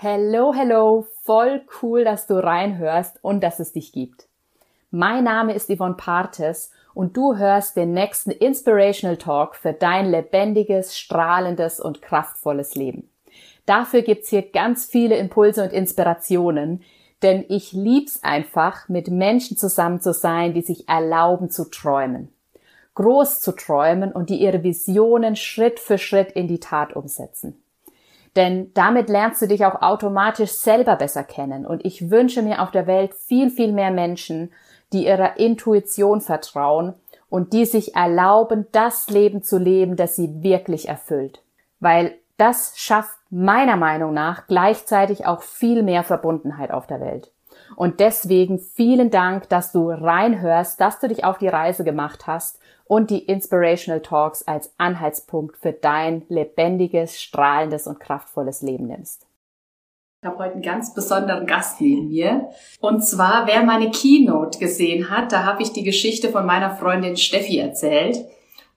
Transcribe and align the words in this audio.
Hello, 0.00 0.54
hello, 0.54 1.08
voll 1.24 1.62
cool, 1.82 2.04
dass 2.04 2.28
du 2.28 2.34
reinhörst 2.34 3.18
und 3.20 3.42
dass 3.42 3.58
es 3.58 3.72
dich 3.72 3.90
gibt. 3.90 4.28
Mein 4.92 5.24
Name 5.24 5.54
ist 5.54 5.68
Yvonne 5.68 5.96
Partes 5.96 6.70
und 6.94 7.16
du 7.16 7.36
hörst 7.36 7.74
den 7.74 7.94
nächsten 7.94 8.30
Inspirational 8.30 9.16
Talk 9.16 9.56
für 9.56 9.72
dein 9.72 10.08
lebendiges, 10.08 10.96
strahlendes 10.96 11.80
und 11.80 12.00
kraftvolles 12.00 12.76
Leben. 12.76 13.10
Dafür 13.66 14.02
gibt's 14.02 14.28
hier 14.28 14.42
ganz 14.42 14.84
viele 14.84 15.16
Impulse 15.16 15.64
und 15.64 15.72
Inspirationen, 15.72 16.84
denn 17.24 17.44
ich 17.48 17.72
lieb's 17.72 18.22
einfach, 18.22 18.88
mit 18.88 19.08
Menschen 19.08 19.56
zusammen 19.56 20.00
zu 20.00 20.12
sein, 20.12 20.54
die 20.54 20.62
sich 20.62 20.88
erlauben 20.88 21.50
zu 21.50 21.68
träumen. 21.68 22.32
Groß 22.94 23.40
zu 23.40 23.50
träumen 23.50 24.12
und 24.12 24.30
die 24.30 24.40
ihre 24.40 24.62
Visionen 24.62 25.34
Schritt 25.34 25.80
für 25.80 25.98
Schritt 25.98 26.30
in 26.30 26.46
die 26.46 26.60
Tat 26.60 26.94
umsetzen. 26.94 27.60
Denn 28.36 28.72
damit 28.74 29.08
lernst 29.08 29.42
du 29.42 29.46
dich 29.46 29.64
auch 29.64 29.82
automatisch 29.82 30.52
selber 30.52 30.96
besser 30.96 31.24
kennen. 31.24 31.66
Und 31.66 31.84
ich 31.84 32.10
wünsche 32.10 32.42
mir 32.42 32.62
auf 32.62 32.70
der 32.70 32.86
Welt 32.86 33.14
viel, 33.14 33.50
viel 33.50 33.72
mehr 33.72 33.90
Menschen, 33.90 34.52
die 34.92 35.06
ihrer 35.06 35.38
Intuition 35.38 36.20
vertrauen 36.20 36.94
und 37.28 37.52
die 37.52 37.64
sich 37.64 37.94
erlauben, 37.94 38.66
das 38.72 39.10
Leben 39.10 39.42
zu 39.42 39.58
leben, 39.58 39.96
das 39.96 40.16
sie 40.16 40.42
wirklich 40.42 40.88
erfüllt. 40.88 41.42
Weil 41.80 42.14
das 42.36 42.72
schafft 42.76 43.18
meiner 43.30 43.76
Meinung 43.76 44.14
nach 44.14 44.46
gleichzeitig 44.46 45.26
auch 45.26 45.42
viel 45.42 45.82
mehr 45.82 46.04
Verbundenheit 46.04 46.70
auf 46.70 46.86
der 46.86 47.00
Welt. 47.00 47.32
Und 47.76 48.00
deswegen 48.00 48.58
vielen 48.58 49.10
Dank, 49.10 49.48
dass 49.48 49.72
du 49.72 49.90
reinhörst, 49.90 50.80
dass 50.80 51.00
du 51.00 51.08
dich 51.08 51.24
auf 51.24 51.38
die 51.38 51.48
Reise 51.48 51.84
gemacht 51.84 52.26
hast 52.26 52.58
und 52.84 53.10
die 53.10 53.24
Inspirational 53.24 54.00
Talks 54.00 54.42
als 54.42 54.72
Anhaltspunkt 54.78 55.56
für 55.56 55.72
dein 55.72 56.22
lebendiges, 56.28 57.20
strahlendes 57.20 57.86
und 57.86 58.00
kraftvolles 58.00 58.62
Leben 58.62 58.86
nimmst. 58.86 59.26
Ich 60.20 60.28
habe 60.28 60.38
heute 60.38 60.54
einen 60.54 60.62
ganz 60.62 60.94
besonderen 60.94 61.46
Gast 61.46 61.80
neben 61.80 62.08
mir. 62.08 62.48
Und 62.80 63.04
zwar, 63.04 63.46
wer 63.46 63.62
meine 63.62 63.90
Keynote 63.90 64.58
gesehen 64.58 65.10
hat, 65.10 65.30
da 65.30 65.44
habe 65.44 65.62
ich 65.62 65.72
die 65.72 65.84
Geschichte 65.84 66.30
von 66.30 66.44
meiner 66.44 66.74
Freundin 66.74 67.16
Steffi 67.16 67.58
erzählt. 67.58 68.24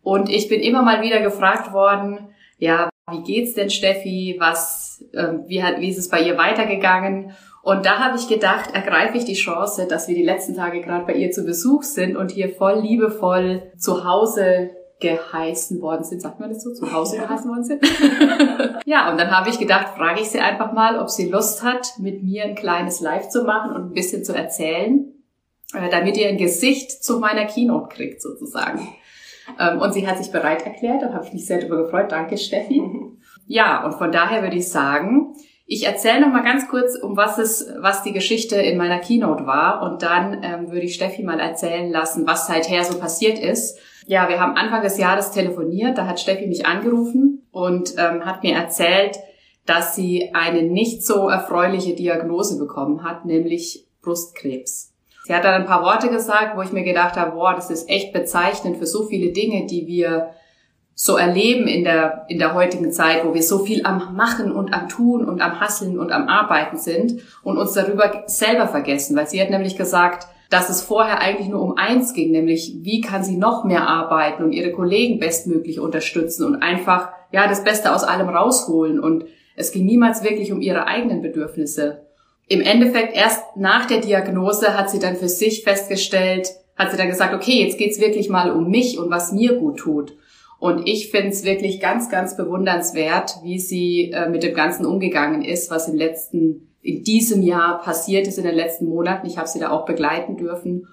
Und 0.04 0.30
ich 0.30 0.50
bin 0.50 0.62
immer 0.62 0.84
mal 0.84 1.02
wieder 1.02 1.20
gefragt 1.22 1.74
worden, 1.74 2.28
ja, 2.60 2.90
wie 3.10 3.24
geht's 3.24 3.56
denn 3.56 3.72
Steffi? 3.72 4.36
Was, 4.40 5.04
äh, 5.14 5.34
wie, 5.48 5.64
hat, 5.64 5.80
wie 5.80 5.90
ist 5.90 5.98
es 5.98 6.10
bei 6.10 6.22
ihr 6.22 6.38
weitergegangen? 6.38 7.36
Und 7.64 7.86
da 7.86 8.00
habe 8.00 8.18
ich 8.18 8.28
gedacht, 8.28 8.74
ergreife 8.74 9.18
ich 9.18 9.26
die 9.26 9.36
Chance, 9.36 9.88
dass 9.88 10.08
wir 10.08 10.16
die 10.16 10.24
letzten 10.24 10.56
Tage 10.56 10.82
gerade 10.82 11.06
bei 11.06 11.14
ihr 11.14 11.32
zu 11.32 11.44
Besuch 11.44 11.84
sind 11.84 12.16
und 12.16 12.32
hier 12.32 12.50
voll 12.50 12.80
liebevoll 12.80 13.72
zu 13.78 14.04
Hause 14.04 14.72
geheißen 15.00 15.82
worden 15.82 16.04
sind. 16.04 16.22
Sagt 16.22 16.40
man 16.40 16.50
das 16.50 16.64
so? 16.64 16.74
Zu 16.74 16.92
Hause 16.92 17.18
geheißen 17.18 17.50
worden 17.50 17.64
sind? 17.64 17.84
ja, 18.86 19.12
und 19.12 19.20
dann 19.20 19.32
habe 19.32 19.50
ich 19.50 19.60
gedacht, 19.60 19.98
frage 19.98 20.22
ich 20.22 20.30
sie 20.30 20.40
einfach 20.40 20.74
mal, 20.74 21.00
ob 21.00 21.10
sie 21.10 21.30
Lust 21.30 21.64
hat, 21.64 21.94
mit 22.00 22.24
mir 22.24 22.46
ein 22.46 22.56
kleines 22.56 23.02
Live 23.02 23.30
zu 23.30 23.44
machen 23.44 23.76
und 23.76 23.90
ein 23.90 23.94
bisschen 23.94 24.24
zu 24.24 24.34
erzählen, 24.34 25.12
äh, 25.74 25.90
damit 25.90 26.18
ihr 26.18 26.30
ein 26.30 26.38
Gesicht 26.38 27.04
zu 27.04 27.20
meiner 27.20 27.46
Keynote 27.46 27.94
kriegt 27.94 28.22
sozusagen. 28.22 28.88
Ähm, 29.60 29.80
und 29.80 29.94
sie 29.94 30.08
hat 30.08 30.18
sich 30.18 30.32
bereit 30.32 30.66
erklärt, 30.66 31.02
da 31.02 31.14
habe 31.14 31.26
ich 31.26 31.34
mich 31.34 31.46
sehr 31.46 31.60
darüber 31.60 31.84
gefreut. 31.84 32.12
Danke, 32.12 32.38
Steffi. 32.38 32.82
Ja, 33.48 33.84
und 33.84 33.96
von 33.96 34.14
daher 34.14 34.44
würde 34.44 34.56
ich 34.56 34.70
sagen, 34.70 35.34
ich 35.66 35.86
erzähle 35.86 36.22
noch 36.22 36.34
mal 36.34 36.44
ganz 36.44 36.68
kurz, 36.68 36.98
um 36.98 37.16
was 37.16 37.38
es, 37.38 37.72
was 37.80 38.04
die 38.04 38.12
Geschichte 38.12 38.56
in 38.58 38.78
meiner 38.78 39.00
Keynote 39.00 39.46
war, 39.46 39.84
und 39.84 40.02
dann 40.02 40.44
ähm, 40.44 40.72
würde 40.72 40.86
ich 40.86 40.96
Steffi 40.96 41.24
mal 41.24 41.40
erzählen 41.40 41.90
lassen, 41.90 42.28
was 42.28 42.48
seither 42.48 42.84
so 42.84 43.00
passiert 43.00 43.40
ist. 43.40 43.78
Ja, 44.08 44.28
wir 44.28 44.40
haben 44.40 44.58
Anfang 44.58 44.82
des 44.82 44.98
Jahres 44.98 45.32
telefoniert. 45.32 45.98
Da 45.98 46.08
hat 46.08 46.20
Steffi 46.20 46.48
mich 46.48 46.66
angerufen 46.66 47.48
und 47.52 47.94
ähm, 47.98 48.26
hat 48.26 48.44
mir 48.44 48.56
erzählt, 48.56 49.20
dass 49.66 49.96
sie 49.96 50.32
eine 50.34 50.64
nicht 50.64 51.06
so 51.06 51.30
erfreuliche 51.30 51.96
Diagnose 51.96 52.58
bekommen 52.58 53.04
hat, 53.04 53.26
nämlich 53.26 53.88
Brustkrebs. 54.02 54.94
Sie 55.24 55.36
hat 55.36 55.44
dann 55.44 55.62
ein 55.62 55.68
paar 55.68 55.84
Worte 55.84 56.10
gesagt, 56.10 56.58
wo 56.58 56.62
ich 56.62 56.72
mir 56.72 56.84
gedacht 56.84 57.16
habe, 57.16 57.32
boah, 57.32 57.54
das 57.54 57.70
ist 57.70 57.88
echt 57.90 58.12
bezeichnend 58.12 58.78
für 58.78 58.88
so 58.88 59.06
viele 59.06 59.32
Dinge, 59.32 59.68
die 59.68 59.86
wir 59.86 60.32
so 61.04 61.18
erleben 61.18 61.66
in 61.68 61.84
der, 61.84 62.26
in 62.30 62.38
der 62.38 62.54
heutigen 62.54 62.92
Zeit, 62.92 63.26
wo 63.26 63.34
wir 63.34 63.42
so 63.42 63.66
viel 63.66 63.88
am 63.88 64.16
Machen 64.16 64.52
und 64.52 64.72
am 64.72 64.88
Tun 64.88 65.26
und 65.26 65.42
am 65.42 65.60
Hasseln 65.60 65.98
und 65.98 66.12
am 66.12 66.28
Arbeiten 66.28 66.78
sind 66.78 67.24
und 67.42 67.58
uns 67.58 67.74
darüber 67.74 68.22
selber 68.28 68.68
vergessen. 68.68 69.18
Weil 69.18 69.26
sie 69.26 69.42
hat 69.42 69.50
nämlich 69.50 69.76
gesagt, 69.76 70.28
dass 70.52 70.70
es 70.70 70.84
vorher 70.84 71.20
eigentlich 71.20 71.48
nur 71.48 71.64
um 71.64 71.76
eins 71.76 72.14
ging, 72.14 72.30
nämlich 72.30 72.76
wie 72.82 73.02
kann 73.02 73.24
sie 73.24 73.36
noch 73.36 73.64
mehr 73.64 73.88
arbeiten 73.88 74.44
und 74.44 74.52
ihre 74.52 74.74
Kollegen 74.74 75.20
bestmöglich 75.20 75.80
unterstützen 75.80 76.46
und 76.46 76.62
einfach, 76.62 77.10
ja, 77.32 77.48
das 77.48 77.64
Beste 77.64 77.96
aus 77.96 78.04
allem 78.04 78.30
rausholen. 78.30 79.00
Und 79.00 79.26
es 79.56 79.72
ging 79.72 79.88
niemals 79.88 80.24
wirklich 80.24 80.52
um 80.52 80.62
ihre 80.62 80.86
eigenen 80.86 81.24
Bedürfnisse. 81.24 82.06
Im 82.48 82.62
Endeffekt 82.62 83.16
erst 83.16 83.42
nach 83.56 83.88
der 83.88 84.02
Diagnose 84.02 84.78
hat 84.78 84.92
sie 84.92 85.00
dann 85.00 85.16
für 85.16 85.30
sich 85.30 85.64
festgestellt, 85.64 86.50
hat 86.76 86.92
sie 86.92 86.98
dann 86.98 87.10
gesagt, 87.10 87.34
okay, 87.34 87.64
jetzt 87.64 87.80
geht's 87.80 88.00
wirklich 88.00 88.30
mal 88.30 88.52
um 88.52 88.70
mich 88.70 89.00
und 89.00 89.10
was 89.10 89.32
mir 89.32 89.56
gut 89.56 89.78
tut. 89.78 90.14
Und 90.62 90.88
ich 90.88 91.10
finde 91.10 91.30
es 91.30 91.44
wirklich 91.44 91.80
ganz, 91.80 92.08
ganz 92.08 92.38
bewundernswert, 92.38 93.38
wie 93.42 93.58
sie 93.58 94.12
äh, 94.12 94.30
mit 94.30 94.44
dem 94.44 94.54
Ganzen 94.54 94.86
umgegangen 94.86 95.44
ist, 95.44 95.72
was 95.72 95.88
im 95.88 95.96
letzten, 95.96 96.68
in 96.84 97.04
diesem 97.04 97.42
Jahr 97.42 97.82
passiert 97.82 98.28
ist, 98.28 98.38
in 98.38 98.44
den 98.44 98.54
letzten 98.54 98.86
Monaten. 98.86 99.26
Ich 99.26 99.40
habe 99.40 99.48
sie 99.48 99.58
da 99.58 99.72
auch 99.72 99.86
begleiten 99.86 100.38
dürfen. 100.38 100.88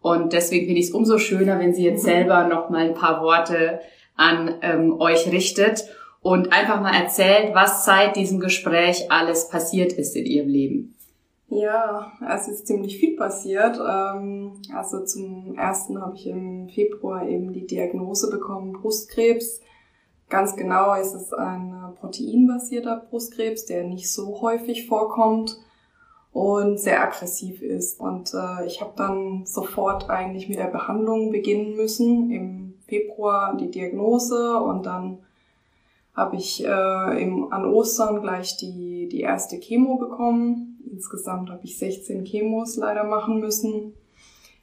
Und 0.00 0.32
deswegen 0.32 0.64
finde 0.64 0.80
ich 0.80 0.86
es 0.86 0.94
umso 0.94 1.18
schöner, 1.18 1.58
wenn 1.58 1.74
sie 1.74 1.84
jetzt 1.84 2.02
selber 2.06 2.48
noch 2.48 2.70
mal 2.70 2.86
ein 2.86 2.94
paar 2.94 3.22
Worte 3.22 3.80
an 4.16 4.54
ähm, 4.62 4.98
euch 4.98 5.30
richtet 5.30 5.84
und 6.22 6.50
einfach 6.54 6.80
mal 6.80 6.94
erzählt, 6.94 7.54
was 7.54 7.84
seit 7.84 8.16
diesem 8.16 8.40
Gespräch 8.40 9.10
alles 9.10 9.50
passiert 9.50 9.92
ist 9.92 10.16
in 10.16 10.24
ihrem 10.24 10.48
Leben. 10.48 10.94
Ja, 11.52 12.12
es 12.32 12.46
ist 12.46 12.68
ziemlich 12.68 12.98
viel 12.98 13.16
passiert. 13.16 13.76
Ähm, 13.76 14.52
also 14.72 15.04
zum 15.04 15.56
ersten 15.56 16.00
habe 16.00 16.14
ich 16.14 16.28
im 16.28 16.68
Februar 16.68 17.28
eben 17.28 17.52
die 17.52 17.66
Diagnose 17.66 18.30
bekommen, 18.30 18.72
Brustkrebs. 18.72 19.60
Ganz 20.28 20.54
genau 20.54 20.94
ist 20.94 21.12
es 21.12 21.32
ein 21.32 21.74
proteinbasierter 21.98 23.04
Brustkrebs, 23.10 23.66
der 23.66 23.82
nicht 23.82 24.12
so 24.12 24.40
häufig 24.40 24.86
vorkommt 24.86 25.58
und 26.32 26.78
sehr 26.78 27.02
aggressiv 27.02 27.62
ist. 27.62 27.98
Und 27.98 28.32
äh, 28.32 28.64
ich 28.66 28.80
habe 28.80 28.92
dann 28.94 29.44
sofort 29.44 30.08
eigentlich 30.08 30.48
mit 30.48 30.58
der 30.58 30.68
Behandlung 30.68 31.32
beginnen 31.32 31.74
müssen. 31.74 32.30
Im 32.30 32.74
Februar 32.86 33.56
die 33.56 33.72
Diagnose 33.72 34.56
und 34.56 34.86
dann 34.86 35.18
habe 36.14 36.36
ich 36.36 36.64
äh, 36.64 37.22
im, 37.22 37.52
an 37.52 37.64
Ostern 37.64 38.22
gleich 38.22 38.56
die, 38.56 39.08
die 39.08 39.22
erste 39.22 39.58
Chemo 39.58 39.96
bekommen 39.96 40.69
Insgesamt 41.00 41.48
habe 41.48 41.64
ich 41.64 41.78
16 41.78 42.26
Chemos 42.26 42.76
leider 42.76 43.04
machen 43.04 43.40
müssen. 43.40 43.94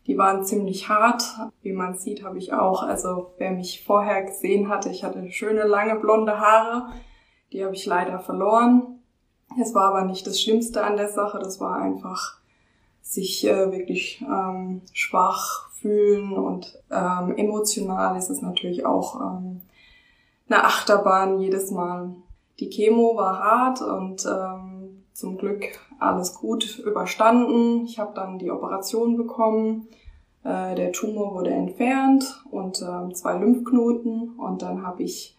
Die 0.05 0.19
waren 0.19 0.45
ziemlich 0.45 0.87
hart. 0.87 1.23
Wie 1.63 1.73
man 1.73 1.95
sieht, 1.95 2.23
habe 2.23 2.37
ich 2.37 2.53
auch, 2.53 2.83
also 2.83 3.33
wer 3.39 3.49
mich 3.49 3.83
vorher 3.83 4.21
gesehen 4.21 4.69
hatte, 4.69 4.89
ich 4.89 5.03
hatte 5.03 5.31
schöne 5.31 5.63
lange 5.63 5.95
blonde 5.95 6.39
Haare. 6.39 6.93
Die 7.51 7.65
habe 7.65 7.73
ich 7.73 7.87
leider 7.87 8.19
verloren. 8.19 8.99
Es 9.59 9.73
war 9.73 9.85
aber 9.85 10.03
nicht 10.03 10.27
das 10.27 10.39
Schlimmste 10.39 10.83
an 10.83 10.95
der 10.95 11.09
Sache. 11.09 11.39
Das 11.39 11.59
war 11.59 11.77
einfach 11.77 12.37
sich 13.01 13.43
äh, 13.47 13.71
wirklich 13.71 14.21
ähm, 14.21 14.83
schwach 14.93 15.71
fühlen 15.71 16.33
und 16.33 16.77
ähm, 16.91 17.35
emotional 17.35 18.15
ist 18.15 18.29
es 18.29 18.43
natürlich 18.43 18.85
auch 18.85 19.19
ähm, 19.19 19.61
eine 20.47 20.65
Achterbahn 20.65 21.39
jedes 21.39 21.71
Mal. 21.71 22.13
Die 22.59 22.69
Chemo 22.69 23.15
war 23.15 23.39
hart 23.39 23.81
und 23.81 24.23
ähm, 24.27 24.76
zum 25.17 25.35
Glück 25.39 25.65
alles 25.97 26.35
gut 26.35 26.77
überstanden. 26.77 27.85
Ich 27.85 27.97
habe 27.97 28.13
dann 28.13 28.37
die 28.37 28.51
Operation 28.51 29.17
bekommen. 29.17 29.87
Äh, 30.43 30.75
der 30.75 30.91
Tumor 30.91 31.33
wurde 31.33 31.49
entfernt 31.49 32.43
und 32.51 32.79
äh, 32.83 33.13
zwei 33.13 33.35
Lymphknoten. 33.35 34.35
Und 34.37 34.61
dann 34.61 34.85
habe 34.85 35.01
ich 35.01 35.35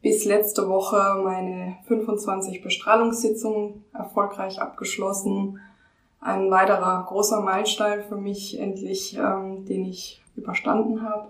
bis 0.00 0.24
letzte 0.24 0.68
Woche 0.68 1.20
meine 1.24 1.76
25 1.88 2.62
Bestrahlungssitzungen 2.62 3.84
erfolgreich 3.92 4.60
abgeschlossen. 4.60 5.58
Ein 6.20 6.48
weiterer 6.52 7.04
großer 7.08 7.40
Meilenstein 7.40 8.04
für 8.04 8.16
mich 8.16 8.60
endlich, 8.60 9.18
ähm, 9.18 9.64
den 9.64 9.86
ich 9.86 10.22
überstanden 10.36 11.02
habe. 11.02 11.26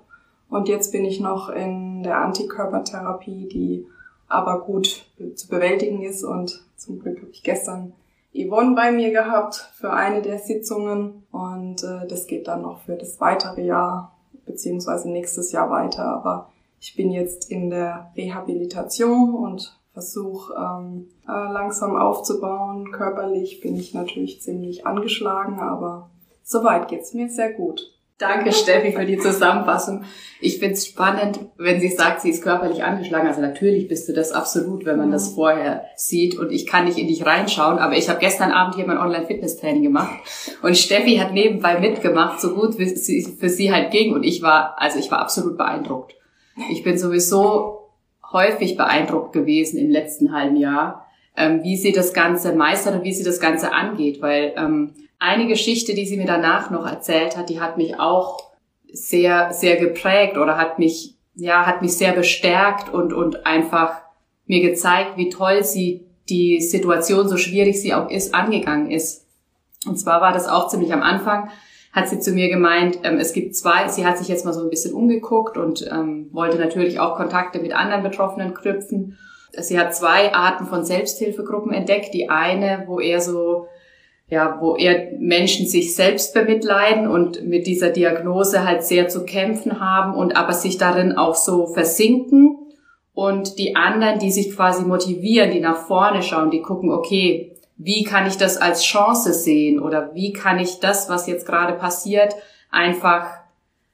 Und 0.51 0.69
jetzt 0.69 0.93
bin 0.93 1.07
ich 1.07 1.19
noch 1.19 1.49
in 1.49 2.03
der 2.03 2.19
Antikörpertherapie, 2.19 3.49
die 3.49 3.87
aber 4.29 4.61
gut 4.61 5.07
zu 5.35 5.49
bewältigen 5.49 6.03
ist. 6.03 6.25
Und 6.25 6.66
zum 6.77 7.01
Glück 7.01 7.19
habe 7.21 7.31
ich 7.31 7.43
gestern 7.43 7.93
Yvonne 8.35 8.75
bei 8.75 8.93
mir 8.93 9.11
gehabt 9.11 9.71
für 9.75 9.93
eine 9.93 10.21
der 10.23 10.39
Sitzungen 10.39 11.25
und 11.33 11.83
äh, 11.83 12.07
das 12.07 12.27
geht 12.27 12.49
dann 12.49 12.63
noch 12.63 12.81
für 12.83 12.97
das 12.97 13.21
weitere 13.21 13.63
Jahr 13.65 14.15
beziehungsweise 14.45 15.11
nächstes 15.11 15.53
Jahr 15.53 15.71
weiter. 15.71 16.05
Aber 16.05 16.51
ich 16.81 16.95
bin 16.95 17.11
jetzt 17.11 17.51
in 17.51 17.71
der 17.71 18.13
Rehabilitation 18.17 19.35
und 19.35 19.79
versuche 19.93 20.55
ähm, 20.55 21.09
äh, 21.27 21.33
langsam 21.33 21.97
aufzubauen. 21.97 22.93
Körperlich 22.93 23.61
bin 23.61 23.77
ich 23.77 23.95
natürlich 23.95 24.43
ziemlich 24.43 24.87
angeschlagen, 24.87 25.59
aber 25.59 26.11
soweit 26.43 26.89
geht's 26.89 27.15
mir 27.15 27.31
sehr 27.31 27.53
gut. 27.55 27.96
Danke, 28.19 28.53
Steffi, 28.53 28.93
für 28.93 29.05
die 29.05 29.19
Zusammenfassung. 29.19 30.05
Ich 30.41 30.59
finde 30.59 30.73
es 30.73 30.87
spannend, 30.87 31.39
wenn 31.59 31.81
sie 31.81 31.91
sagt, 31.91 32.23
sie 32.23 32.31
ist 32.31 32.43
körperlich 32.43 32.83
angeschlagen. 32.83 33.29
Also 33.29 33.43
natürlich 33.43 33.89
bist 33.89 34.09
du 34.09 34.15
das 34.15 34.33
absolut, 34.33 34.87
wenn 34.87 34.97
man 34.97 35.11
das 35.11 35.35
vorher 35.35 35.85
sieht. 35.97 36.39
Und 36.39 36.51
ich 36.51 36.67
kann 36.67 36.87
nicht 36.87 36.97
in 36.97 37.09
dich 37.09 37.27
reinschauen. 37.27 37.79
Aber 37.79 37.95
ich 37.95 38.09
habe 38.09 38.19
gestern 38.19 38.53
Abend 38.53 38.77
hier 38.77 38.87
mein 38.87 38.97
Online-Fitness-Training 38.97 39.83
gemacht. 39.83 40.19
Und 40.63 40.79
Steffi 40.79 41.17
hat 41.17 41.35
nebenbei 41.35 41.79
mitgemacht, 41.79 42.41
so 42.41 42.55
gut 42.55 42.79
wie 42.79 42.89
sie 42.89 43.37
für 43.39 43.51
sie 43.51 43.71
halt 43.71 43.91
ging. 43.91 44.15
Und 44.15 44.23
ich 44.23 44.41
war, 44.41 44.77
also 44.79 44.99
ich 44.99 45.11
war 45.11 45.19
absolut 45.19 45.59
beeindruckt. 45.59 46.15
Ich 46.71 46.83
bin 46.83 46.97
sowieso 46.97 47.91
häufig 48.33 48.79
beeindruckt 48.79 49.35
gewesen 49.35 49.79
im 49.79 49.91
letzten 49.91 50.33
halben 50.33 50.57
Jahr, 50.57 51.07
ähm, 51.37 51.63
wie 51.63 51.77
sie 51.77 51.93
das 51.93 52.15
Ganze 52.15 52.55
meistert 52.55 52.95
und 52.95 53.05
wie 53.05 53.13
sie 53.13 53.25
das 53.25 53.41
Ganze 53.41 53.75
angeht. 53.75 54.23
Weil 54.23 54.55
ähm, 54.57 54.95
eine 55.19 55.47
Geschichte, 55.47 55.95
die 55.95 56.07
sie 56.07 56.17
mir 56.17 56.27
danach 56.27 56.71
noch 56.71 56.87
erzählt 56.87 57.37
hat, 57.37 57.49
die 57.49 57.61
hat 57.61 57.79
mich 57.79 57.99
auch 57.99 58.53
sehr, 58.93 59.53
sehr 59.53 59.77
geprägt 59.77 60.37
oder 60.37 60.57
hat 60.57 60.79
mich, 60.79 61.17
ja, 61.35 61.67
hat 61.67 61.83
mich 61.83 61.97
sehr 61.97 62.13
bestärkt 62.13 62.93
und, 62.93 63.13
und 63.13 63.47
einfach 63.47 64.03
mir 64.47 64.61
gezeigt, 64.61 65.17
wie 65.17 65.29
toll 65.29 65.65
sie 65.65 66.07
die 66.29 66.61
Situation, 66.61 67.29
so 67.29 67.37
schwierig 67.37 67.81
sie 67.81 67.95
auch 67.95 68.11
ist, 68.11 68.35
angegangen 68.35 68.91
ist. 68.91 69.27
Und 69.87 69.99
zwar 69.99 70.21
war 70.21 70.33
das 70.33 70.49
auch 70.49 70.69
ziemlich 70.69 70.93
am 70.93 71.03
Anfang, 71.03 71.51
hat 71.93 72.09
sie 72.09 72.21
zu 72.21 72.33
mir 72.33 72.49
gemeint, 72.49 72.99
ähm, 73.05 73.19
es 73.19 73.33
gibt 73.33 73.57
zwei, 73.57 73.89
sie 73.89 74.05
hat 74.05 74.19
sich 74.19 74.29
jetzt 74.29 74.45
mal 74.45 74.53
so 74.53 74.61
ein 74.61 74.71
bisschen 74.71 74.93
umgeguckt 74.93 75.57
und 75.57 75.87
ähm, 75.91 76.29
wollte 76.33 76.59
natürlich 76.59 77.01
auch 77.01 77.17
Kontakte 77.17 77.59
mit 77.59 77.75
anderen 77.75 78.03
Betroffenen 78.03 78.55
knüpfen. 78.55 79.17
Sie 79.59 79.79
hat 79.79 79.95
zwei 79.95 80.35
Arten 80.35 80.67
von 80.67 80.85
Selbsthilfegruppen 80.85 81.73
entdeckt. 81.73 82.13
Die 82.13 82.29
eine, 82.29 82.85
wo 82.87 83.01
er 83.01 83.23
so 83.23 83.69
ja, 84.29 84.59
wo 84.61 84.77
eher 84.77 85.13
Menschen 85.19 85.67
sich 85.67 85.95
selbst 85.95 86.35
bemitleiden 86.35 87.07
und 87.07 87.45
mit 87.45 87.67
dieser 87.67 87.91
Diagnose 87.91 88.65
halt 88.65 88.83
sehr 88.83 89.09
zu 89.09 89.25
kämpfen 89.25 89.79
haben 89.79 90.15
und 90.15 90.37
aber 90.37 90.53
sich 90.53 90.79
darin 90.79 91.17
auch 91.17 91.37
so 91.37 91.67
versinken. 91.69 92.59
Und 93.15 93.59
die 93.59 93.77
anderen, 93.77 94.19
die 94.19 94.31
sich 94.31 94.55
quasi 94.55 94.85
motivieren, 94.85 95.53
die 95.53 95.61
nach 95.61 95.87
vorne 95.87 96.23
schauen, 96.23 96.51
die 96.51 96.61
gucken, 96.61 96.91
okay, 96.91 97.57
wie 97.79 98.05
kann 98.05 98.27
ich 98.27 98.37
das 98.37 98.57
als 98.57 98.83
Chance 98.83 99.33
sehen 99.33 99.81
oder 99.81 100.15
wie 100.15 100.33
kann 100.33 100.59
ich 100.59 100.81
das, 100.81 101.09
was 101.09 101.27
jetzt 101.27 101.47
gerade 101.47 101.75
passiert, 101.75 102.35
einfach, 102.71 103.31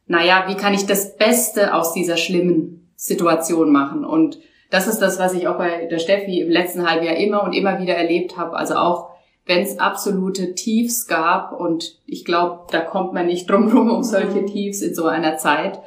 naja, 0.07 0.45
wie 0.49 0.57
kann 0.57 0.75
ich 0.75 0.87
das 0.87 1.17
Beste 1.17 1.75
aus 1.75 1.93
dieser 1.93 2.17
schlimmen 2.17 2.91
Situation 2.97 3.71
machen? 3.71 4.05
Und 4.05 4.39
das 4.71 4.87
ist 4.87 5.01
das, 5.01 5.19
was 5.19 5.35
ich 5.35 5.47
auch 5.47 5.59
bei 5.59 5.87
der 5.87 5.99
Steffi 5.99 6.41
im 6.41 6.51
letzten 6.51 6.89
halben 6.89 7.05
Jahr 7.05 7.17
immer 7.17 7.45
und 7.45 7.53
immer 7.53 7.79
wieder 7.79 7.95
erlebt 7.95 8.39
habe. 8.39 8.57
Also 8.57 8.75
auch 8.75 9.12
wenn 9.45 9.63
es 9.63 9.79
absolute 9.79 10.55
Tiefs 10.55 11.07
gab 11.07 11.53
und 11.59 12.01
ich 12.07 12.25
glaube, 12.25 12.67
da 12.71 12.81
kommt 12.81 13.13
man 13.13 13.27
nicht 13.27 13.51
drum 13.51 13.71
rum 13.71 13.91
um 13.91 14.03
solche 14.03 14.43
mhm. 14.43 14.47
Tiefs 14.47 14.83
in 14.83 14.95
so 14.95 15.07
einer 15.07 15.37
Zeit, 15.37 15.81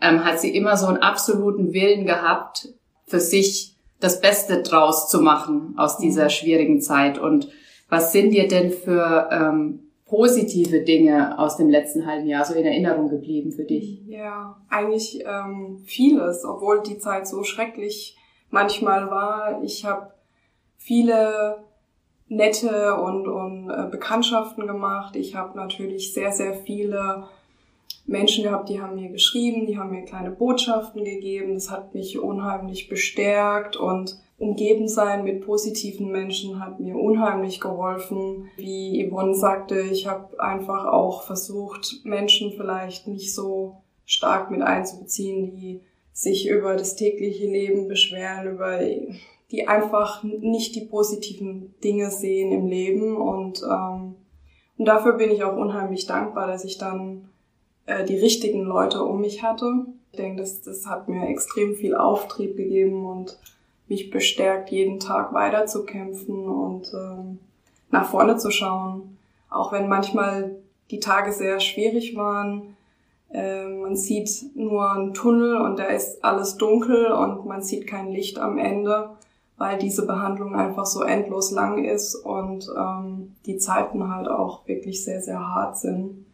ähm, 0.00 0.24
hat 0.24 0.40
sie 0.40 0.54
immer 0.54 0.76
so 0.76 0.86
einen 0.86 0.98
absoluten 0.98 1.72
Willen 1.72 2.06
gehabt, 2.06 2.68
für 3.06 3.20
sich 3.20 3.76
das 4.00 4.20
Beste 4.20 4.62
draus 4.62 5.08
zu 5.08 5.20
machen 5.20 5.74
aus 5.76 5.98
dieser 5.98 6.24
mhm. 6.24 6.30
schwierigen 6.30 6.80
Zeit. 6.80 7.18
Und 7.18 7.48
was 7.88 8.12
sind 8.12 8.30
dir 8.32 8.48
denn 8.48 8.72
für 8.72 9.28
ähm, 9.30 9.80
positive 10.06 10.80
Dinge 10.80 11.38
aus 11.38 11.56
dem 11.56 11.70
letzten 11.70 12.04
halben 12.04 12.26
Jahr 12.26 12.44
so 12.44 12.54
in 12.54 12.66
Erinnerung 12.66 13.08
geblieben 13.08 13.52
für 13.52 13.64
dich? 13.64 14.02
Ja, 14.06 14.60
eigentlich 14.68 15.22
ähm, 15.24 15.82
vieles, 15.84 16.44
obwohl 16.44 16.82
die 16.82 16.98
Zeit 16.98 17.28
so 17.28 17.44
schrecklich 17.44 18.16
manchmal 18.50 19.10
war. 19.10 19.62
Ich 19.62 19.84
habe 19.84 20.12
viele 20.76 21.64
nette 22.32 22.96
und, 22.96 23.28
und 23.28 23.70
äh, 23.70 23.88
Bekanntschaften 23.90 24.66
gemacht. 24.66 25.16
Ich 25.16 25.34
habe 25.34 25.56
natürlich 25.56 26.12
sehr, 26.12 26.32
sehr 26.32 26.54
viele 26.54 27.24
Menschen 28.06 28.44
gehabt, 28.44 28.68
die 28.68 28.80
haben 28.80 28.96
mir 28.96 29.10
geschrieben, 29.10 29.66
die 29.66 29.78
haben 29.78 29.90
mir 29.90 30.04
kleine 30.04 30.30
Botschaften 30.30 31.04
gegeben. 31.04 31.54
Das 31.54 31.70
hat 31.70 31.94
mich 31.94 32.18
unheimlich 32.18 32.88
bestärkt 32.88 33.76
und 33.76 34.18
umgeben 34.38 34.88
sein 34.88 35.22
mit 35.22 35.46
positiven 35.46 36.10
Menschen 36.10 36.58
hat 36.58 36.80
mir 36.80 36.96
unheimlich 36.96 37.60
geholfen. 37.60 38.50
Wie 38.56 39.08
Yvonne 39.08 39.34
sagte, 39.34 39.80
ich 39.80 40.08
habe 40.08 40.40
einfach 40.40 40.86
auch 40.86 41.22
versucht, 41.22 42.00
Menschen 42.04 42.52
vielleicht 42.56 43.06
nicht 43.06 43.32
so 43.32 43.76
stark 44.04 44.50
mit 44.50 44.62
einzubeziehen, 44.62 45.54
die 45.54 45.80
sich 46.12 46.48
über 46.48 46.74
das 46.74 46.96
tägliche 46.96 47.46
Leben 47.46 47.86
beschweren, 47.88 48.54
über 48.54 48.80
die 49.52 49.68
einfach 49.68 50.22
nicht 50.22 50.74
die 50.74 50.86
positiven 50.86 51.74
Dinge 51.84 52.10
sehen 52.10 52.52
im 52.52 52.66
Leben 52.66 53.18
und, 53.18 53.62
ähm, 53.62 54.16
und 54.78 54.86
dafür 54.86 55.12
bin 55.12 55.30
ich 55.30 55.44
auch 55.44 55.56
unheimlich 55.56 56.06
dankbar, 56.06 56.46
dass 56.46 56.64
ich 56.64 56.78
dann 56.78 57.28
äh, 57.84 58.04
die 58.04 58.16
richtigen 58.16 58.62
Leute 58.62 59.04
um 59.04 59.20
mich 59.20 59.42
hatte. 59.42 59.84
Ich 60.10 60.16
denke, 60.16 60.40
das, 60.40 60.62
das 60.62 60.86
hat 60.86 61.08
mir 61.08 61.28
extrem 61.28 61.74
viel 61.74 61.94
Auftrieb 61.94 62.56
gegeben 62.56 63.04
und 63.04 63.38
mich 63.88 64.10
bestärkt, 64.10 64.70
jeden 64.70 64.98
Tag 64.98 65.34
weiterzukämpfen 65.34 66.48
und 66.48 66.90
ähm, 66.94 67.38
nach 67.90 68.08
vorne 68.08 68.38
zu 68.38 68.50
schauen. 68.50 69.18
Auch 69.50 69.70
wenn 69.70 69.86
manchmal 69.86 70.56
die 70.90 71.00
Tage 71.00 71.30
sehr 71.32 71.60
schwierig 71.60 72.16
waren. 72.16 72.74
Äh, 73.30 73.66
man 73.66 73.96
sieht 73.96 74.56
nur 74.56 74.90
einen 74.90 75.12
Tunnel 75.12 75.56
und 75.56 75.78
da 75.78 75.84
ist 75.84 76.24
alles 76.24 76.56
dunkel 76.56 77.12
und 77.12 77.44
man 77.44 77.62
sieht 77.62 77.86
kein 77.86 78.10
Licht 78.10 78.38
am 78.38 78.56
Ende 78.56 79.10
weil 79.62 79.78
diese 79.78 80.04
Behandlung 80.08 80.56
einfach 80.56 80.86
so 80.86 81.04
endlos 81.04 81.52
lang 81.52 81.84
ist 81.84 82.16
und 82.16 82.68
ähm, 82.76 83.36
die 83.46 83.58
Zeiten 83.58 84.12
halt 84.12 84.26
auch 84.26 84.66
wirklich 84.66 85.04
sehr, 85.04 85.22
sehr 85.22 85.38
hart 85.38 85.78
sind. 85.78 86.26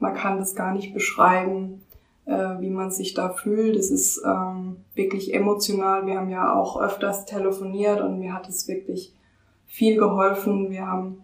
Man 0.00 0.14
kann 0.14 0.38
das 0.38 0.56
gar 0.56 0.74
nicht 0.74 0.92
beschreiben, 0.92 1.82
äh, 2.24 2.58
wie 2.58 2.70
man 2.70 2.90
sich 2.90 3.14
da 3.14 3.28
fühlt. 3.28 3.76
Es 3.76 3.92
ist 3.92 4.20
ähm, 4.26 4.78
wirklich 4.96 5.32
emotional. 5.32 6.06
Wir 6.06 6.16
haben 6.16 6.28
ja 6.28 6.52
auch 6.52 6.76
öfters 6.76 7.24
telefoniert 7.24 8.00
und 8.00 8.18
mir 8.18 8.34
hat 8.34 8.48
es 8.48 8.66
wirklich 8.66 9.14
viel 9.68 9.96
geholfen. 9.96 10.72
Wir 10.72 10.84
haben 10.84 11.22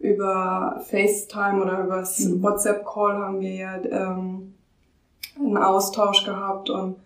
über 0.00 0.82
FaceTime 0.90 1.62
oder 1.62 1.84
über 1.84 2.00
mhm. 2.00 2.42
WhatsApp-Call 2.42 3.18
haben 3.18 3.38
wir 3.38 3.54
ja 3.54 3.76
ähm, 3.76 4.54
einen 5.38 5.56
Austausch 5.56 6.24
gehabt 6.24 6.68
und 6.68 6.96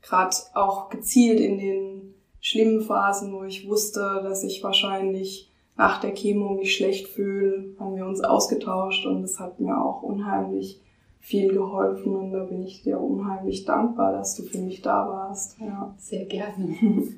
gerade 0.00 0.36
auch 0.54 0.90
gezielt 0.90 1.40
in 1.40 1.58
den 1.58 2.07
schlimmen 2.40 2.82
Phasen, 2.82 3.32
wo 3.32 3.44
ich 3.44 3.68
wusste, 3.68 4.20
dass 4.22 4.44
ich 4.44 4.62
wahrscheinlich 4.62 5.50
nach 5.76 6.00
der 6.00 6.12
Chemo 6.12 6.54
mich 6.54 6.74
schlecht 6.74 7.08
fühle, 7.08 7.76
haben 7.78 7.96
wir 7.96 8.04
uns 8.04 8.20
ausgetauscht 8.20 9.06
und 9.06 9.22
das 9.22 9.38
hat 9.38 9.60
mir 9.60 9.80
auch 9.80 10.02
unheimlich 10.02 10.80
viel 11.20 11.52
geholfen 11.52 12.16
und 12.16 12.32
da 12.32 12.44
bin 12.44 12.62
ich 12.62 12.82
dir 12.82 13.00
unheimlich 13.00 13.64
dankbar, 13.64 14.12
dass 14.12 14.34
du 14.36 14.42
für 14.44 14.58
mich 14.58 14.82
da 14.82 15.06
warst. 15.08 15.56
Ja. 15.60 15.94
Sehr 15.98 16.24
gerne. 16.24 16.76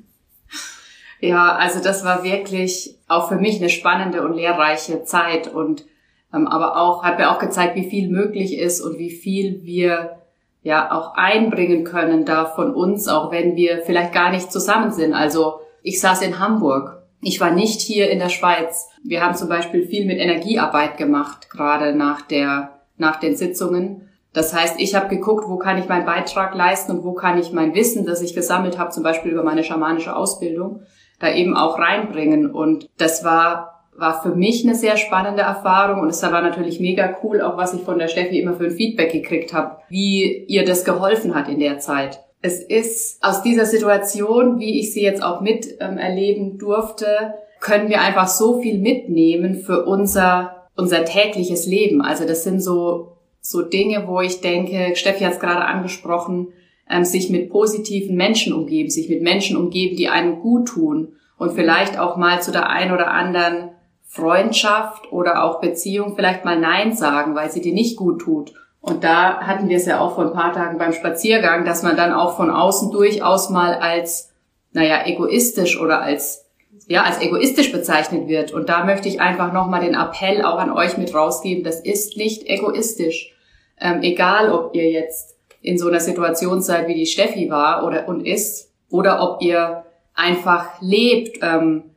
ja, 1.21 1.55
also 1.55 1.81
das 1.81 2.03
war 2.03 2.23
wirklich 2.23 2.97
auch 3.07 3.29
für 3.29 3.37
mich 3.37 3.57
eine 3.57 3.69
spannende 3.69 4.23
und 4.23 4.35
lehrreiche 4.35 5.03
Zeit 5.05 5.53
und 5.53 5.85
ähm, 6.33 6.47
aber 6.47 6.79
auch 6.79 7.03
hat 7.03 7.17
mir 7.17 7.31
auch 7.31 7.39
gezeigt, 7.39 7.75
wie 7.75 7.89
viel 7.89 8.09
möglich 8.09 8.57
ist 8.57 8.81
und 8.81 8.97
wie 8.97 9.11
viel 9.11 9.63
wir 9.63 10.20
ja 10.61 10.91
auch 10.91 11.15
einbringen 11.15 11.83
können 11.83 12.25
da 12.25 12.45
von 12.45 12.73
uns, 12.73 13.07
auch 13.07 13.31
wenn 13.31 13.55
wir 13.55 13.81
vielleicht 13.85 14.13
gar 14.13 14.31
nicht 14.31 14.51
zusammen 14.51 14.91
sind. 14.91 15.13
Also 15.13 15.61
ich 15.81 15.99
saß 15.99 16.21
in 16.21 16.39
Hamburg. 16.39 17.01
Ich 17.21 17.39
war 17.39 17.51
nicht 17.51 17.81
hier 17.81 18.09
in 18.09 18.19
der 18.19 18.29
Schweiz. 18.29 18.89
Wir 19.03 19.21
haben 19.21 19.35
zum 19.35 19.49
Beispiel 19.49 19.87
viel 19.87 20.05
mit 20.05 20.19
Energiearbeit 20.19 20.97
gemacht, 20.97 21.49
gerade 21.49 21.95
nach 21.95 22.21
der, 22.21 22.81
nach 22.97 23.19
den 23.19 23.35
Sitzungen. 23.35 24.09
Das 24.33 24.53
heißt, 24.53 24.79
ich 24.79 24.95
habe 24.95 25.09
geguckt, 25.09 25.45
wo 25.47 25.57
kann 25.57 25.77
ich 25.77 25.89
meinen 25.89 26.05
Beitrag 26.05 26.55
leisten 26.55 26.91
und 26.91 27.03
wo 27.03 27.13
kann 27.13 27.37
ich 27.37 27.51
mein 27.51 27.75
Wissen, 27.75 28.05
das 28.05 28.21
ich 28.21 28.33
gesammelt 28.33 28.79
habe, 28.79 28.91
zum 28.91 29.03
Beispiel 29.03 29.31
über 29.31 29.43
meine 29.43 29.63
schamanische 29.63 30.15
Ausbildung, 30.15 30.83
da 31.19 31.31
eben 31.31 31.55
auch 31.55 31.77
reinbringen. 31.77 32.49
Und 32.49 32.89
das 32.97 33.23
war 33.23 33.70
war 33.95 34.21
für 34.21 34.35
mich 34.35 34.63
eine 34.63 34.75
sehr 34.75 34.97
spannende 34.97 35.41
Erfahrung 35.41 36.01
und 36.01 36.09
es 36.09 36.21
war 36.23 36.41
natürlich 36.41 36.79
mega 36.79 37.17
cool, 37.23 37.41
auch 37.41 37.57
was 37.57 37.73
ich 37.73 37.81
von 37.81 37.99
der 37.99 38.07
Steffi 38.07 38.39
immer 38.39 38.53
für 38.53 38.65
ein 38.65 38.71
Feedback 38.71 39.11
gekriegt 39.11 39.53
habe, 39.53 39.77
wie 39.89 40.45
ihr 40.45 40.65
das 40.65 40.85
geholfen 40.85 41.35
hat 41.35 41.49
in 41.49 41.59
der 41.59 41.79
Zeit. 41.79 42.19
Es 42.41 42.63
ist 42.63 43.23
aus 43.23 43.43
dieser 43.43 43.65
Situation, 43.65 44.59
wie 44.59 44.79
ich 44.79 44.93
sie 44.93 45.03
jetzt 45.03 45.23
auch 45.23 45.41
mit 45.41 45.67
ähm, 45.79 45.97
erleben 45.97 46.57
durfte, 46.57 47.35
können 47.59 47.89
wir 47.89 48.01
einfach 48.01 48.27
so 48.27 48.59
viel 48.59 48.79
mitnehmen 48.79 49.55
für 49.55 49.85
unser, 49.85 50.67
unser 50.75 51.05
tägliches 51.05 51.67
Leben. 51.67 52.01
Also 52.01 52.25
das 52.25 52.43
sind 52.43 52.59
so, 52.59 53.17
so 53.39 53.61
Dinge, 53.61 54.07
wo 54.07 54.21
ich 54.21 54.41
denke, 54.41 54.95
Steffi 54.95 55.23
hat 55.23 55.33
es 55.33 55.39
gerade 55.39 55.65
angesprochen, 55.65 56.47
ähm, 56.89 57.05
sich 57.05 57.29
mit 57.29 57.51
positiven 57.51 58.15
Menschen 58.15 58.53
umgeben, 58.53 58.89
sich 58.89 59.09
mit 59.09 59.21
Menschen 59.21 59.55
umgeben, 59.55 59.95
die 59.95 60.09
einem 60.09 60.39
gut 60.39 60.69
tun 60.69 61.13
und 61.37 61.53
vielleicht 61.53 61.99
auch 61.99 62.17
mal 62.17 62.41
zu 62.41 62.51
der 62.51 62.69
einen 62.69 62.91
oder 62.91 63.11
anderen 63.11 63.69
Freundschaft 64.11 65.09
oder 65.13 65.45
auch 65.45 65.61
Beziehung 65.61 66.15
vielleicht 66.17 66.43
mal 66.43 66.59
Nein 66.59 66.93
sagen, 66.93 67.33
weil 67.33 67.49
sie 67.49 67.61
dir 67.61 67.73
nicht 67.73 67.95
gut 67.95 68.19
tut. 68.19 68.53
Und 68.81 69.05
da 69.05 69.39
hatten 69.39 69.69
wir 69.69 69.77
es 69.77 69.85
ja 69.85 70.01
auch 70.01 70.15
vor 70.15 70.25
ein 70.25 70.33
paar 70.33 70.51
Tagen 70.51 70.77
beim 70.77 70.91
Spaziergang, 70.91 71.63
dass 71.63 71.81
man 71.81 71.95
dann 71.95 72.11
auch 72.11 72.35
von 72.35 72.49
außen 72.49 72.91
durchaus 72.91 73.49
mal 73.49 73.75
als, 73.75 74.33
naja, 74.73 75.05
egoistisch 75.05 75.79
oder 75.79 76.01
als, 76.01 76.45
ja, 76.87 77.03
als 77.03 77.21
egoistisch 77.21 77.71
bezeichnet 77.71 78.27
wird. 78.27 78.51
Und 78.51 78.67
da 78.67 78.83
möchte 78.83 79.07
ich 79.07 79.21
einfach 79.21 79.53
nochmal 79.53 79.79
den 79.79 79.93
Appell 79.93 80.43
auch 80.43 80.57
an 80.57 80.73
euch 80.73 80.97
mit 80.97 81.15
rausgeben, 81.15 81.63
das 81.63 81.79
ist 81.79 82.17
nicht 82.17 82.43
egoistisch. 82.47 83.33
ähm, 83.79 84.01
egal 84.03 84.51
ob 84.51 84.75
ihr 84.75 84.91
jetzt 84.91 85.37
in 85.61 85.77
so 85.77 85.87
einer 85.87 86.01
Situation 86.01 86.61
seid, 86.61 86.87
wie 86.87 86.95
die 86.95 87.05
Steffi 87.05 87.49
war 87.49 87.85
oder 87.85 88.09
und 88.09 88.27
ist, 88.27 88.71
oder 88.89 89.21
ob 89.23 89.41
ihr 89.41 89.85
einfach 90.13 90.81
lebt, 90.81 91.39
ähm, 91.41 91.90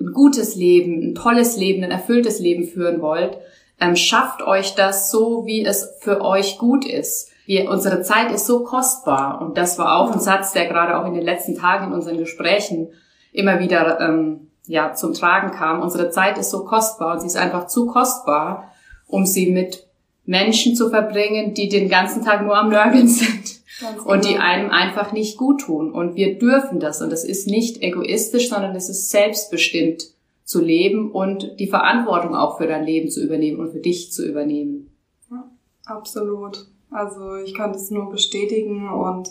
ein 0.00 0.12
gutes 0.12 0.54
Leben, 0.54 1.02
ein 1.02 1.14
tolles 1.14 1.56
Leben, 1.56 1.84
ein 1.84 1.90
erfülltes 1.90 2.38
Leben 2.38 2.64
führen 2.64 3.00
wollt, 3.00 3.38
ähm, 3.80 3.96
schafft 3.96 4.42
euch 4.42 4.74
das 4.74 5.10
so, 5.10 5.44
wie 5.46 5.64
es 5.64 5.96
für 6.00 6.22
euch 6.22 6.58
gut 6.58 6.84
ist. 6.84 7.30
Wir, 7.46 7.70
unsere 7.70 8.02
Zeit 8.02 8.32
ist 8.32 8.46
so 8.46 8.64
kostbar 8.64 9.40
und 9.40 9.56
das 9.56 9.78
war 9.78 9.98
auch 9.98 10.12
ein 10.12 10.20
Satz, 10.20 10.52
der 10.52 10.66
gerade 10.66 10.98
auch 10.98 11.06
in 11.06 11.14
den 11.14 11.22
letzten 11.22 11.56
Tagen 11.56 11.88
in 11.88 11.92
unseren 11.92 12.18
Gesprächen 12.18 12.88
immer 13.32 13.60
wieder 13.60 14.00
ähm, 14.00 14.48
ja 14.66 14.94
zum 14.94 15.14
Tragen 15.14 15.52
kam. 15.52 15.80
Unsere 15.80 16.10
Zeit 16.10 16.38
ist 16.38 16.50
so 16.50 16.64
kostbar 16.64 17.14
und 17.14 17.20
sie 17.20 17.28
ist 17.28 17.36
einfach 17.36 17.68
zu 17.68 17.86
kostbar, 17.86 18.72
um 19.06 19.26
sie 19.26 19.50
mit 19.52 19.86
Menschen 20.24 20.74
zu 20.74 20.90
verbringen, 20.90 21.54
die 21.54 21.68
den 21.68 21.88
ganzen 21.88 22.24
Tag 22.24 22.42
nur 22.42 22.56
am 22.56 22.70
Nörgeln 22.70 23.08
sind 23.08 23.55
Ganz 23.80 24.02
und 24.02 24.24
die 24.24 24.34
genau. 24.34 24.44
einem 24.44 24.70
einfach 24.70 25.12
nicht 25.12 25.36
gut 25.36 25.62
tun. 25.62 25.92
Und 25.92 26.14
wir 26.14 26.38
dürfen 26.38 26.80
das 26.80 27.02
und 27.02 27.10
das 27.10 27.24
ist 27.24 27.46
nicht 27.46 27.82
egoistisch, 27.82 28.48
sondern 28.48 28.74
es 28.76 28.88
ist 28.88 29.10
selbstbestimmt 29.10 30.08
zu 30.44 30.60
leben 30.60 31.10
und 31.10 31.58
die 31.58 31.66
Verantwortung 31.66 32.34
auch 32.36 32.58
für 32.58 32.66
dein 32.66 32.84
Leben 32.84 33.10
zu 33.10 33.22
übernehmen 33.22 33.58
und 33.58 33.72
für 33.72 33.80
dich 33.80 34.12
zu 34.12 34.24
übernehmen. 34.26 34.90
Ja, 35.30 35.50
absolut. 35.84 36.66
Also 36.90 37.36
ich 37.36 37.52
kann 37.54 37.72
das 37.72 37.90
nur 37.90 38.10
bestätigen 38.10 38.88
und 38.88 39.30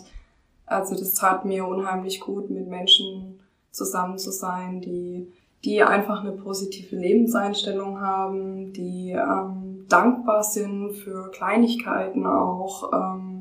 also 0.66 0.94
das 0.94 1.14
tat 1.14 1.44
mir 1.44 1.66
unheimlich 1.66 2.20
gut, 2.20 2.50
mit 2.50 2.68
Menschen 2.68 3.40
zusammen 3.70 4.18
zu 4.18 4.30
sein, 4.30 4.80
die, 4.80 5.32
die 5.64 5.82
einfach 5.82 6.20
eine 6.20 6.32
positive 6.32 6.96
Lebenseinstellung 6.96 8.00
haben, 8.00 8.72
die 8.72 9.12
ähm, 9.12 9.86
dankbar 9.88 10.42
sind 10.42 10.92
für 10.92 11.30
Kleinigkeiten 11.30 12.26
auch, 12.26 12.92
ähm, 12.92 13.35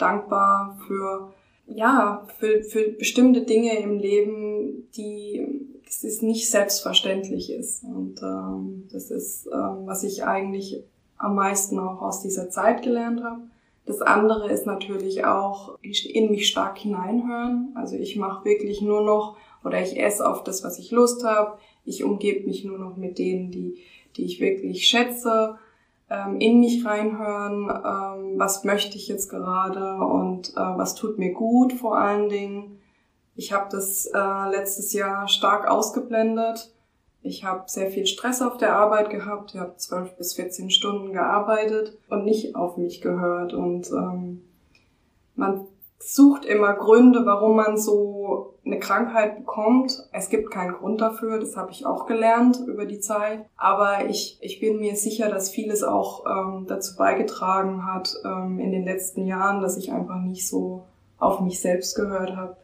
dankbar 0.00 0.78
für 0.86 1.32
ja, 1.66 2.26
für, 2.38 2.62
für 2.62 2.90
bestimmte 2.90 3.42
Dinge 3.42 3.78
im 3.78 3.98
Leben, 3.98 4.90
die 4.96 5.70
es 5.86 6.04
ist 6.04 6.22
nicht 6.22 6.48
selbstverständlich 6.50 7.52
ist. 7.52 7.82
Und 7.82 8.22
ähm, 8.22 8.88
das 8.92 9.10
ist, 9.10 9.46
ähm, 9.46 9.86
was 9.86 10.04
ich 10.04 10.24
eigentlich 10.24 10.84
am 11.16 11.34
meisten 11.34 11.78
auch 11.78 12.00
aus 12.00 12.22
dieser 12.22 12.48
Zeit 12.48 12.82
gelernt 12.82 13.22
habe. 13.22 13.42
Das 13.86 14.00
andere 14.00 14.50
ist 14.50 14.66
natürlich 14.66 15.24
auch 15.24 15.78
in 15.82 16.30
mich 16.30 16.48
stark 16.48 16.78
hineinhören. 16.78 17.72
Also 17.74 17.96
ich 17.96 18.16
mache 18.16 18.44
wirklich 18.44 18.82
nur 18.82 19.02
noch 19.02 19.36
oder 19.64 19.82
ich 19.82 20.00
esse 20.00 20.28
auf 20.28 20.44
das, 20.44 20.62
was 20.62 20.78
ich 20.78 20.92
Lust 20.92 21.24
habe. 21.24 21.58
Ich 21.84 22.04
umgebe 22.04 22.46
mich 22.46 22.64
nur 22.64 22.78
noch 22.78 22.96
mit 22.96 23.18
denen, 23.18 23.50
die, 23.50 23.78
die 24.16 24.24
ich 24.24 24.40
wirklich 24.40 24.86
schätze. 24.86 25.58
Ähm, 26.10 26.40
in 26.40 26.60
mich 26.60 26.84
reinhören, 26.84 27.70
ähm, 27.70 28.38
was 28.38 28.64
möchte 28.64 28.96
ich 28.96 29.08
jetzt 29.08 29.28
gerade 29.28 29.94
und 29.94 30.50
äh, 30.50 30.60
was 30.60 30.94
tut 30.94 31.18
mir 31.18 31.32
gut 31.32 31.72
vor 31.72 31.98
allen 31.98 32.28
Dingen. 32.28 32.80
Ich 33.36 33.52
habe 33.52 33.68
das 33.70 34.06
äh, 34.06 34.50
letztes 34.50 34.92
Jahr 34.92 35.28
stark 35.28 35.68
ausgeblendet 35.68 36.72
ich 37.22 37.44
habe 37.44 37.64
sehr 37.66 37.90
viel 37.90 38.06
Stress 38.06 38.40
auf 38.40 38.56
der 38.56 38.76
Arbeit 38.76 39.10
gehabt, 39.10 39.54
ich 39.54 39.60
habe 39.60 39.76
zwölf 39.76 40.16
bis 40.16 40.34
14 40.34 40.70
Stunden 40.70 41.12
gearbeitet 41.12 41.98
und 42.08 42.24
nicht 42.24 42.56
auf 42.56 42.78
mich 42.78 43.02
gehört. 43.02 43.52
Und 43.52 43.90
ähm, 43.90 44.42
man 45.34 45.66
sucht 46.02 46.44
immer 46.44 46.74
Gründe, 46.74 47.26
warum 47.26 47.56
man 47.56 47.76
so 47.76 48.54
eine 48.64 48.78
Krankheit 48.78 49.36
bekommt. 49.36 50.08
Es 50.12 50.28
gibt 50.28 50.50
keinen 50.50 50.72
Grund 50.74 51.00
dafür, 51.00 51.38
das 51.38 51.56
habe 51.56 51.70
ich 51.72 51.86
auch 51.86 52.06
gelernt 52.06 52.58
über 52.66 52.86
die 52.86 53.00
Zeit. 53.00 53.44
Aber 53.56 54.06
ich, 54.08 54.38
ich 54.40 54.60
bin 54.60 54.80
mir 54.80 54.96
sicher, 54.96 55.28
dass 55.28 55.50
vieles 55.50 55.82
auch 55.82 56.24
ähm, 56.26 56.66
dazu 56.66 56.96
beigetragen 56.96 57.86
hat 57.86 58.14
ähm, 58.24 58.58
in 58.58 58.72
den 58.72 58.84
letzten 58.84 59.26
Jahren, 59.26 59.60
dass 59.60 59.76
ich 59.76 59.92
einfach 59.92 60.20
nicht 60.20 60.48
so 60.48 60.84
auf 61.18 61.40
mich 61.40 61.60
selbst 61.60 61.94
gehört 61.94 62.34
habe, 62.34 62.56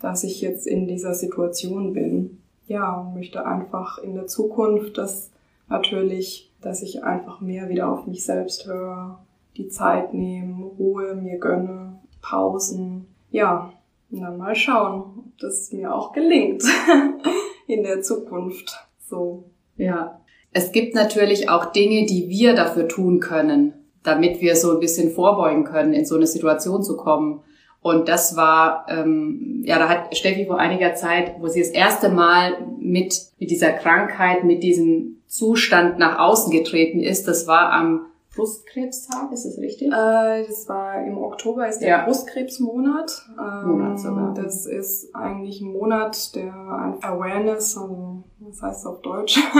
dass 0.00 0.24
ich 0.24 0.40
jetzt 0.40 0.66
in 0.66 0.86
dieser 0.88 1.14
Situation 1.14 1.92
bin 1.92 2.42
ja, 2.66 3.10
möchte 3.14 3.46
einfach 3.46 3.98
in 3.98 4.14
der 4.14 4.26
Zukunft, 4.26 4.98
dass 4.98 5.30
natürlich, 5.68 6.52
dass 6.60 6.82
ich 6.82 7.04
einfach 7.04 7.40
mehr 7.40 7.68
wieder 7.68 7.90
auf 7.90 8.06
mich 8.06 8.24
selbst 8.24 8.66
höre, 8.66 9.20
die 9.56 9.68
Zeit 9.68 10.12
nehme, 10.12 10.64
Ruhe 10.64 11.14
mir 11.14 11.38
gönne, 11.38 11.85
Pausen. 12.28 13.06
Ja, 13.30 13.72
und 14.10 14.20
dann 14.20 14.38
mal 14.38 14.54
schauen, 14.54 15.02
ob 15.18 15.38
das 15.38 15.72
mir 15.72 15.94
auch 15.94 16.12
gelingt 16.12 16.62
in 17.66 17.82
der 17.82 18.02
Zukunft. 18.02 18.72
So. 19.08 19.44
Ja. 19.76 20.20
Es 20.52 20.72
gibt 20.72 20.94
natürlich 20.94 21.48
auch 21.50 21.66
Dinge, 21.66 22.06
die 22.06 22.28
wir 22.28 22.54
dafür 22.54 22.88
tun 22.88 23.20
können, 23.20 23.74
damit 24.02 24.40
wir 24.40 24.56
so 24.56 24.72
ein 24.72 24.80
bisschen 24.80 25.10
vorbeugen 25.10 25.64
können, 25.64 25.92
in 25.92 26.04
so 26.04 26.16
eine 26.16 26.26
Situation 26.26 26.82
zu 26.82 26.96
kommen. 26.96 27.42
Und 27.80 28.08
das 28.08 28.36
war, 28.36 28.86
ähm, 28.88 29.62
ja, 29.64 29.78
da 29.78 29.88
hat 29.88 30.16
Steffi 30.16 30.46
vor 30.46 30.58
einiger 30.58 30.94
Zeit, 30.94 31.34
wo 31.40 31.46
sie 31.46 31.60
das 31.60 31.70
erste 31.70 32.08
Mal 32.08 32.56
mit, 32.80 33.20
mit 33.38 33.50
dieser 33.50 33.72
Krankheit, 33.72 34.44
mit 34.44 34.62
diesem 34.62 35.22
Zustand 35.26 35.98
nach 35.98 36.18
außen 36.18 36.50
getreten 36.50 37.00
ist, 37.00 37.28
das 37.28 37.46
war 37.46 37.72
am 37.72 38.06
Brustkrebstag, 38.36 39.32
ist 39.32 39.46
das 39.46 39.58
richtig? 39.58 39.88
Äh, 39.88 40.46
das 40.46 40.68
war 40.68 41.02
im 41.02 41.18
Oktober, 41.18 41.66
ist 41.66 41.80
der 41.80 41.88
ja. 41.88 42.04
Brustkrebsmonat. 42.04 43.26
Ähm, 43.38 43.68
Monat 43.68 43.98
sogar. 43.98 44.34
Das 44.34 44.66
ist 44.66 45.14
eigentlich 45.14 45.60
ein 45.60 45.72
Monat 45.72 46.34
der 46.34 46.52
Awareness, 47.02 47.76
also, 47.76 48.24
was 48.38 48.62
heißt 48.62 48.84
das 48.84 48.86
auf 48.86 49.00
Deutsch? 49.00 49.40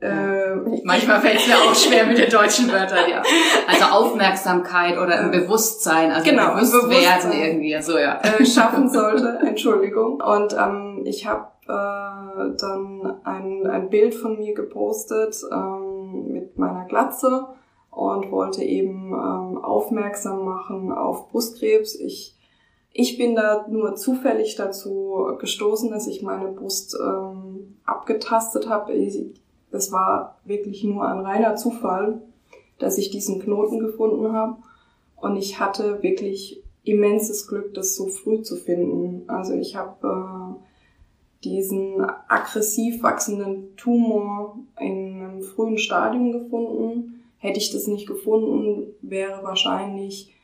Äh, 0.00 0.54
Manchmal 0.84 1.20
fällt 1.20 1.40
es 1.40 1.48
mir 1.48 1.56
auch 1.56 1.74
schwer 1.74 2.06
mit 2.06 2.18
den 2.18 2.30
deutschen 2.30 2.70
Wörtern, 2.70 3.10
ja. 3.10 3.20
Also 3.66 3.84
Aufmerksamkeit 3.86 4.96
oder 4.96 5.18
ein 5.18 5.32
Bewusstsein, 5.32 6.12
also 6.12 6.30
genau, 6.30 6.54
bewusst 6.54 6.88
werden 6.88 7.32
irgendwie, 7.32 7.82
so 7.82 7.98
ja. 7.98 8.20
Äh, 8.20 8.46
schaffen 8.46 8.88
sollte, 8.92 9.40
Entschuldigung. 9.44 10.20
Und 10.20 10.52
ähm, 10.56 11.02
ich 11.04 11.26
habe 11.26 11.48
äh, 11.64 12.56
dann 12.60 13.16
ein, 13.24 13.66
ein 13.66 13.90
Bild 13.90 14.14
von 14.14 14.38
mir 14.38 14.54
gepostet 14.54 15.36
ähm, 15.50 16.28
mit 16.28 16.56
meiner 16.56 16.84
Glatze 16.84 17.48
und 17.98 18.30
wollte 18.30 18.62
eben 18.62 19.08
ähm, 19.08 19.58
aufmerksam 19.58 20.44
machen 20.44 20.92
auf 20.92 21.28
Brustkrebs. 21.30 21.96
Ich 21.96 22.36
ich 22.92 23.18
bin 23.18 23.34
da 23.34 23.66
nur 23.68 23.96
zufällig 23.96 24.56
dazu 24.56 25.36
gestoßen, 25.38 25.90
dass 25.90 26.06
ich 26.06 26.22
meine 26.22 26.48
Brust 26.48 26.96
ähm, 27.00 27.76
abgetastet 27.84 28.68
habe. 28.68 28.92
Das 29.70 29.92
war 29.92 30.38
wirklich 30.44 30.84
nur 30.84 31.06
ein 31.06 31.20
reiner 31.20 31.56
Zufall, 31.56 32.22
dass 32.78 32.98
ich 32.98 33.10
diesen 33.10 33.40
Knoten 33.40 33.78
gefunden 33.78 34.32
habe. 34.32 34.56
Und 35.16 35.36
ich 35.36 35.60
hatte 35.60 36.02
wirklich 36.02 36.62
immenses 36.84 37.46
Glück, 37.46 37.74
das 37.74 37.94
so 37.94 38.06
früh 38.06 38.42
zu 38.42 38.56
finden. 38.56 39.28
Also 39.28 39.54
ich 39.54 39.76
habe 39.76 40.56
äh, 40.56 41.44
diesen 41.44 42.04
aggressiv 42.28 43.02
wachsenden 43.02 43.76
Tumor 43.76 44.58
in 44.80 45.20
einem 45.20 45.42
frühen 45.42 45.78
Stadium 45.78 46.32
gefunden. 46.32 47.17
Hätte 47.38 47.58
ich 47.58 47.70
das 47.70 47.86
nicht 47.86 48.06
gefunden, 48.06 48.94
wäre 49.00 49.42
wahrscheinlich 49.42 50.34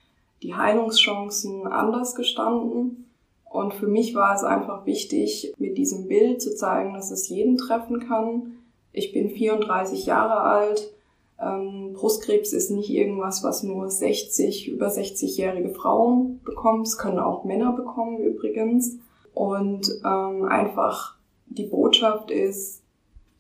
die 0.43 0.55
Heilungschancen 0.55 1.67
anders 1.67 2.15
gestanden. 2.15 3.07
Und 3.45 3.75
für 3.75 3.87
mich 3.87 4.15
war 4.15 4.35
es 4.35 4.43
einfach 4.43 4.87
wichtig, 4.87 5.53
mit 5.59 5.79
diesem 5.79 6.09
Bild 6.09 6.43
zu 6.43 6.55
zeigen, 6.55 6.95
dass 6.95 7.11
es 7.11 7.29
jeden 7.29 7.57
treffen 7.57 8.01
kann, 8.01 8.55
ich 8.95 9.13
bin 9.13 9.29
34 9.29 10.07
Jahre 10.07 10.41
alt. 10.41 10.95
Ähm, 11.41 11.95
Brustkrebs 11.95 12.53
ist 12.53 12.71
nicht 12.71 12.91
irgendwas, 12.91 13.43
was 13.43 13.65
nur 13.65 13.91
60, 13.91 14.69
über 14.69 14.87
60-jährige 14.87 15.71
Frauen 15.71 16.41
bekommen. 16.45 16.83
Es 16.83 16.97
können 16.97 17.19
auch 17.19 17.45
Männer 17.45 17.73
bekommen 17.73 18.19
übrigens. 18.19 18.97
Und 19.35 19.91
ähm, 20.05 20.45
einfach 20.45 21.17
die 21.47 21.65
Botschaft 21.65 22.31
ist, 22.31 22.84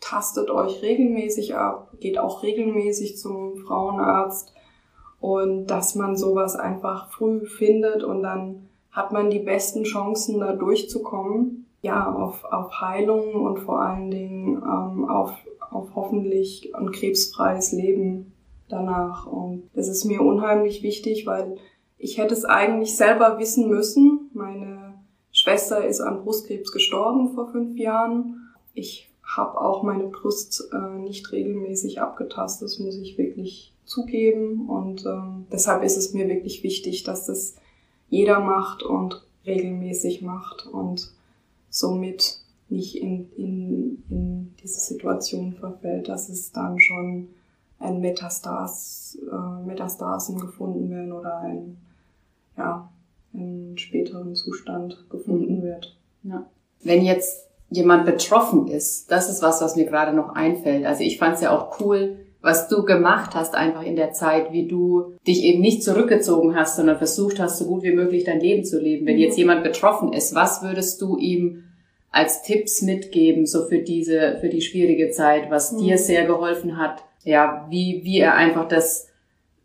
tastet 0.04 0.50
euch 0.50 0.82
regelmäßig 0.82 1.56
ab, 1.56 1.92
geht 1.98 2.18
auch 2.18 2.42
regelmäßig 2.42 3.16
zum 3.16 3.56
Frauenarzt 3.56 4.52
und 5.20 5.66
dass 5.66 5.94
man 5.94 6.16
sowas 6.16 6.56
einfach 6.56 7.10
früh 7.10 7.46
findet 7.46 8.04
und 8.04 8.22
dann 8.22 8.68
hat 8.90 9.12
man 9.12 9.30
die 9.30 9.40
besten 9.40 9.84
Chancen, 9.84 10.38
da 10.40 10.52
durchzukommen 10.52 11.64
ja, 11.84 12.12
auf, 12.14 12.44
auf 12.44 12.80
Heilung 12.80 13.34
und 13.34 13.58
vor 13.58 13.82
allen 13.82 14.10
Dingen 14.10 14.56
ähm, 14.56 15.08
auf, 15.08 15.32
auf 15.70 15.88
hoffentlich 15.94 16.74
ein 16.74 16.92
krebsfreies 16.92 17.72
Leben 17.72 18.32
danach. 18.68 19.26
Und 19.26 19.68
das 19.74 19.88
ist 19.88 20.04
mir 20.04 20.22
unheimlich 20.22 20.82
wichtig, 20.82 21.26
weil 21.26 21.56
ich 21.98 22.16
hätte 22.16 22.32
es 22.32 22.46
eigentlich 22.46 22.96
selber 22.96 23.38
wissen 23.38 23.68
müssen. 23.68 24.30
Meine 24.32 24.94
Schwester 25.30 25.84
ist 25.84 26.00
an 26.00 26.22
Brustkrebs 26.22 26.72
gestorben 26.72 27.34
vor 27.34 27.48
fünf 27.50 27.76
Jahren. 27.78 28.54
Ich 28.72 29.10
habe 29.24 29.60
auch 29.60 29.82
meine 29.82 30.04
Brust 30.04 30.68
äh, 30.72 30.98
nicht 30.98 31.32
regelmäßig 31.32 32.00
abgetastet, 32.00 32.66
das 32.66 32.78
muss 32.78 32.96
ich 32.96 33.18
wirklich 33.18 33.72
zugeben. 33.84 34.68
Und 34.68 35.06
ähm, 35.06 35.46
deshalb 35.50 35.82
ist 35.82 35.96
es 35.96 36.12
mir 36.12 36.28
wirklich 36.28 36.62
wichtig, 36.62 37.04
dass 37.04 37.26
das 37.26 37.56
jeder 38.08 38.40
macht 38.40 38.82
und 38.82 39.24
regelmäßig 39.46 40.22
macht. 40.22 40.66
Und 40.66 41.12
somit 41.70 42.40
nicht 42.68 42.96
in, 42.96 43.30
in, 43.36 44.02
in 44.08 44.54
diese 44.62 44.80
Situation 44.80 45.54
verfällt, 45.54 46.08
dass 46.08 46.28
es 46.28 46.52
dann 46.52 46.78
schon 46.78 47.28
ein 47.78 48.00
Metastas, 48.00 49.18
äh, 49.30 49.66
Metastasen 49.66 50.38
gefunden 50.40 50.90
werden 50.90 51.12
oder 51.12 51.38
ein, 51.40 51.76
ja, 52.56 52.90
in 53.32 53.76
späteren 53.76 54.34
Zustand 54.34 55.04
gefunden 55.10 55.62
wird. 55.62 55.96
Ja. 56.22 56.46
Wenn 56.82 57.04
jetzt 57.04 57.48
jemand 57.74 58.06
betroffen 58.06 58.68
ist, 58.68 59.10
das 59.10 59.28
ist 59.28 59.42
was, 59.42 59.60
was 59.60 59.76
mir 59.76 59.84
gerade 59.84 60.14
noch 60.14 60.34
einfällt. 60.34 60.86
Also 60.86 61.02
ich 61.02 61.18
fand 61.18 61.36
es 61.36 61.42
ja 61.42 61.56
auch 61.56 61.80
cool, 61.80 62.18
was 62.40 62.68
du 62.68 62.84
gemacht 62.84 63.34
hast 63.34 63.54
einfach 63.54 63.82
in 63.82 63.96
der 63.96 64.12
Zeit, 64.12 64.52
wie 64.52 64.68
du 64.68 65.14
dich 65.26 65.44
eben 65.44 65.62
nicht 65.62 65.82
zurückgezogen 65.82 66.54
hast, 66.54 66.76
sondern 66.76 66.98
versucht 66.98 67.40
hast, 67.40 67.58
so 67.58 67.64
gut 67.64 67.82
wie 67.82 67.92
möglich 67.92 68.24
dein 68.24 68.40
Leben 68.40 68.64
zu 68.64 68.78
leben. 68.78 69.06
Wenn 69.06 69.16
mhm. 69.16 69.22
jetzt 69.22 69.38
jemand 69.38 69.62
betroffen 69.62 70.12
ist, 70.12 70.34
was 70.34 70.62
würdest 70.62 71.00
du 71.00 71.16
ihm 71.16 71.64
als 72.10 72.42
Tipps 72.42 72.82
mitgeben, 72.82 73.46
so 73.46 73.66
für 73.66 73.78
diese, 73.78 74.36
für 74.40 74.48
die 74.48 74.60
schwierige 74.60 75.10
Zeit, 75.10 75.50
was 75.50 75.72
mhm. 75.72 75.78
dir 75.78 75.98
sehr 75.98 76.26
geholfen 76.26 76.76
hat? 76.76 77.02
Ja, 77.24 77.66
wie, 77.70 78.02
wie 78.04 78.18
er 78.18 78.34
einfach 78.34 78.68
das 78.68 79.08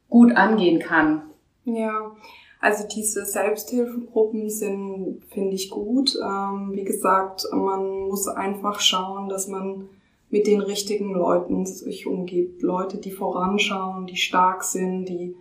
gut 0.10 0.36
angehen 0.36 0.80
kann. 0.80 1.24
Ja, 1.66 2.16
also 2.60 2.86
diese 2.88 3.26
Selbsthilfegruppen 3.26 4.50
sind, 4.50 5.24
finde 5.30 5.56
ich 5.56 5.70
gut. 5.70 6.18
Ähm, 6.22 6.72
wie 6.74 6.84
gesagt, 6.84 7.46
man 7.52 8.08
muss 8.08 8.28
einfach 8.28 8.82
schauen, 8.82 9.30
dass 9.30 9.48
man 9.48 9.88
mit 10.30 10.46
den 10.46 10.60
richtigen 10.60 11.14
Leuten 11.14 11.66
sich 11.66 12.06
umgibt. 12.06 12.62
Leute, 12.62 12.98
die 12.98 13.12
voranschauen, 13.12 14.08
die 14.08 14.18
stark 14.18 14.64
sind, 14.64 15.06
die 15.06 15.36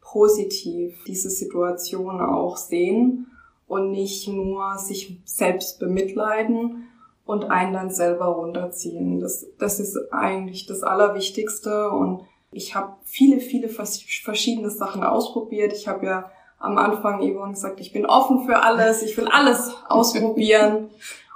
positiv 0.00 1.04
diese 1.06 1.30
Situation 1.30 2.20
auch 2.20 2.56
sehen 2.56 3.26
und 3.66 3.90
nicht 3.90 4.26
nur 4.28 4.78
sich 4.78 5.20
selbst 5.24 5.78
bemitleiden 5.78 6.88
und 7.26 7.50
einen 7.50 7.74
dann 7.74 7.90
selber 7.90 8.26
runterziehen. 8.26 9.20
Das, 9.20 9.46
das 9.58 9.78
ist 9.78 9.98
eigentlich 10.10 10.66
das 10.66 10.82
Allerwichtigste 10.82 11.90
und 11.90 12.22
ich 12.50 12.74
habe 12.74 12.94
viele, 13.04 13.40
viele 13.40 13.68
verschiedene 13.68 14.70
Sachen 14.70 15.02
ausprobiert. 15.02 15.72
Ich 15.72 15.88
habe 15.88 16.06
ja 16.06 16.30
am 16.58 16.78
Anfang 16.78 17.20
Yvonne 17.20 17.52
gesagt, 17.52 17.80
ich 17.80 17.92
bin 17.92 18.06
offen 18.06 18.46
für 18.46 18.62
alles, 18.62 19.02
ich 19.02 19.16
will 19.16 19.28
alles 19.28 19.74
ausprobieren. 19.88 20.90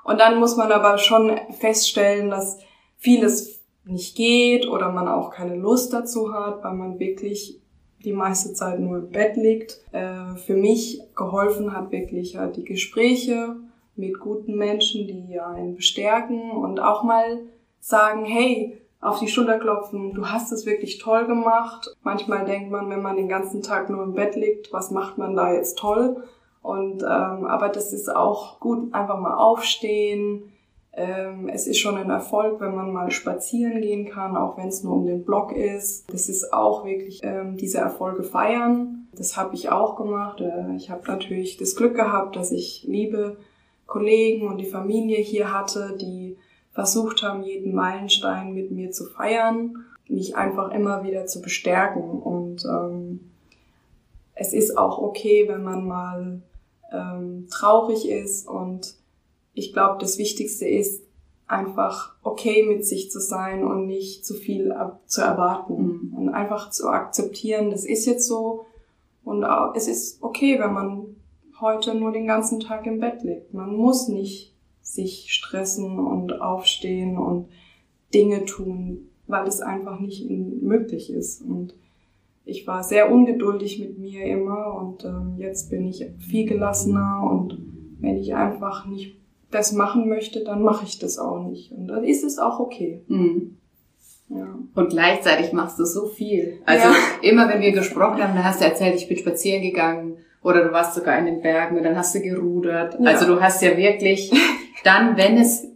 Und 0.05 0.19
dann 0.19 0.39
muss 0.39 0.57
man 0.57 0.73
aber 0.73 0.99
schon 0.99 1.39
feststellen, 1.59 2.31
dass 2.31 2.59
vieles 2.97 3.61
nicht 3.85 4.17
geht 4.17 4.67
oder 4.67 4.91
man 4.91 5.09
auch 5.09 5.31
keine 5.31 5.57
Lust 5.57 5.93
dazu 5.93 6.33
hat, 6.33 6.63
weil 6.65 6.75
man 6.75 6.99
wirklich 6.99 7.61
die 8.05 8.13
meiste 8.13 8.55
Zeit 8.55 8.81
nur 8.81 8.99
im 8.99 9.11
Bett 9.11 9.37
liegt. 9.37 9.81
Äh, 9.93 10.37
für 10.37 10.55
mich 10.55 11.01
geholfen 11.15 11.75
hat 11.75 11.93
wirklich 11.93 12.37
halt 12.37 12.57
die 12.57 12.65
Gespräche 12.65 13.57
mit 13.97 14.19
guten 14.19 14.57
Menschen, 14.57 15.07
die 15.07 15.39
einen 15.39 15.77
bestärken 15.77 16.51
und 16.51 16.81
auch 16.81 17.03
mal 17.03 17.41
sagen, 17.81 18.25
hey, 18.25 18.80
auf 19.01 19.19
die 19.19 19.29
Schulter 19.29 19.59
klopfen, 19.59 20.13
du 20.13 20.27
hast 20.27 20.53
es 20.53 20.67
wirklich 20.67 20.99
toll 20.99 21.27
gemacht. 21.27 21.97
Manchmal 22.03 22.45
denkt 22.45 22.71
man, 22.71 22.91
wenn 22.91 23.03
man 23.03 23.17
den 23.17 23.29
ganzen 23.29 23.63
Tag 23.63 23.89
nur 23.89 24.03
im 24.03 24.13
Bett 24.13 24.37
liegt, 24.37 24.73
was 24.73 24.91
macht 24.91 25.17
man 25.17 25.35
da 25.35 25.53
jetzt 25.53 25.79
toll? 25.79 26.23
Und 26.63 27.03
ähm, 27.03 27.47
aber 27.47 27.71
das 27.71 27.93
ist 27.93 28.15
auch 28.15 28.61
gut, 28.61 28.93
einfach 28.93 29.19
mal 29.19 29.35
aufstehen. 29.35 30.53
Ähm, 30.93 31.49
es 31.49 31.67
ist 31.67 31.79
schon 31.79 31.97
ein 31.97 32.11
Erfolg, 32.11 32.61
wenn 32.61 32.75
man 32.75 32.93
mal 32.93 33.11
spazieren 33.11 33.81
gehen 33.81 34.07
kann, 34.07 34.37
auch 34.37 34.59
wenn 34.59 34.69
es 34.69 34.83
nur 34.83 34.97
um 34.97 35.07
den 35.07 35.25
Block 35.25 35.53
ist. 35.53 36.13
Das 36.13 36.29
ist 36.29 36.53
auch 36.53 36.85
wirklich 36.85 37.21
ähm, 37.23 37.57
diese 37.57 37.79
Erfolge 37.79 38.23
feiern. 38.23 39.09
Das 39.17 39.37
habe 39.39 39.55
ich 39.55 39.71
auch 39.71 39.97
gemacht. 39.97 40.43
Äh, 40.43 40.77
ich 40.77 40.91
habe 40.91 41.07
natürlich 41.07 41.57
das 41.57 41.75
Glück 41.75 41.95
gehabt, 41.95 42.37
dass 42.37 42.53
ich 42.53 42.85
liebe 42.87 43.39
Kollegen 43.87 44.47
und 44.47 44.59
die 44.59 44.67
Familie 44.67 45.19
hier 45.19 45.55
hatte, 45.55 45.97
die 45.99 46.37
versucht 46.73 47.23
haben, 47.23 47.43
jeden 47.43 47.75
Meilenstein 47.75 48.53
mit 48.53 48.71
mir 48.71 48.91
zu 48.91 49.07
feiern, 49.07 49.85
mich 50.09 50.37
einfach 50.37 50.71
immer 50.73 51.03
wieder 51.05 51.27
zu 51.27 51.41
bestärken. 51.41 52.03
Und 52.03 52.65
ähm, 52.65 53.31
es 54.35 54.53
ist 54.53 54.77
auch 54.77 54.99
okay, 54.99 55.47
wenn 55.49 55.63
man 55.63 55.87
mal 55.87 56.43
ähm, 56.93 57.47
traurig 57.51 58.09
ist. 58.09 58.49
Und 58.49 58.95
ich 59.55 59.73
glaube, 59.73 59.99
das 60.01 60.19
Wichtigste 60.19 60.67
ist, 60.67 61.03
einfach 61.47 62.15
okay 62.23 62.63
mit 62.63 62.87
sich 62.87 63.11
zu 63.11 63.21
sein 63.21 63.65
und 63.65 63.87
nicht 63.87 64.25
zu 64.25 64.35
viel 64.35 64.73
zu 65.07 65.21
erwarten. 65.21 65.83
Mhm. 65.83 66.15
Und 66.17 66.29
einfach 66.29 66.71
zu 66.71 66.89
akzeptieren, 66.89 67.71
das 67.71 67.85
ist 67.85 68.07
jetzt 68.07 68.27
so. 68.27 68.67
Und 69.25 69.45
es 69.75 69.89
ist 69.89 70.23
okay, 70.23 70.59
wenn 70.59 70.73
man 70.73 71.17
heute 71.61 71.95
nur 71.95 72.13
den 72.13 72.27
ganzen 72.27 72.61
Tag 72.61 72.87
im 72.87 73.01
Bett 73.01 73.23
liegt. 73.23 73.53
Man 73.53 73.75
muss 73.77 74.09
nicht 74.09 74.55
sich 74.95 75.33
stressen 75.33 75.99
und 75.99 76.41
aufstehen 76.41 77.19
und 77.19 77.49
Dinge 78.13 78.45
tun, 78.45 79.09
weil 79.27 79.47
es 79.47 79.61
einfach 79.61 80.01
nicht 80.01 80.29
möglich 80.29 81.13
ist. 81.13 81.43
Und 81.43 81.75
ich 82.45 82.67
war 82.67 82.83
sehr 82.83 83.13
ungeduldig 83.13 83.79
mit 83.79 83.99
mir 83.99 84.25
immer 84.25 84.75
und 84.75 85.05
ähm, 85.05 85.37
jetzt 85.39 85.71
bin 85.71 85.87
ich 85.87 86.05
viel 86.19 86.49
gelassener 86.49 87.29
und 87.31 87.59
wenn 88.01 88.17
ich 88.17 88.35
einfach 88.35 88.87
nicht 88.87 89.17
das 89.51 89.73
machen 89.73 90.09
möchte, 90.09 90.43
dann 90.45 90.63
mache 90.63 90.85
ich 90.85 90.99
das 90.99 91.19
auch 91.19 91.45
nicht. 91.45 91.73
Und 91.73 91.89
dann 91.89 92.05
ist 92.05 92.25
es 92.25 92.39
auch 92.39 92.61
okay. 92.61 93.03
Mhm. 93.09 93.57
Ja. 94.29 94.47
Und 94.75 94.91
gleichzeitig 94.91 95.53
machst 95.53 95.79
du 95.79 95.85
so 95.85 96.07
viel. 96.07 96.59
Also 96.65 96.87
ja. 96.87 96.95
immer 97.23 97.49
wenn 97.49 97.61
wir 97.61 97.73
gesprochen 97.73 98.23
haben, 98.23 98.35
dann 98.35 98.45
hast 98.45 98.61
du 98.61 98.65
erzählt, 98.65 98.95
ich 98.95 99.09
bin 99.09 99.19
spazieren 99.19 99.63
gegangen 99.63 100.19
oder 100.43 100.65
du 100.65 100.73
warst 100.73 100.95
sogar 100.95 101.19
in 101.19 101.27
den 101.27 101.43
Bergen 101.43 101.77
und 101.77 101.83
dann 101.83 101.97
hast 101.97 102.15
du 102.15 102.21
gerudert. 102.21 102.97
Ja. 103.01 103.11
Also 103.11 103.27
du 103.27 103.41
hast 103.41 103.61
ja 103.61 103.77
wirklich 103.77 104.33
dann, 104.85 105.17
wenn 105.17 105.39
es, 105.39 105.67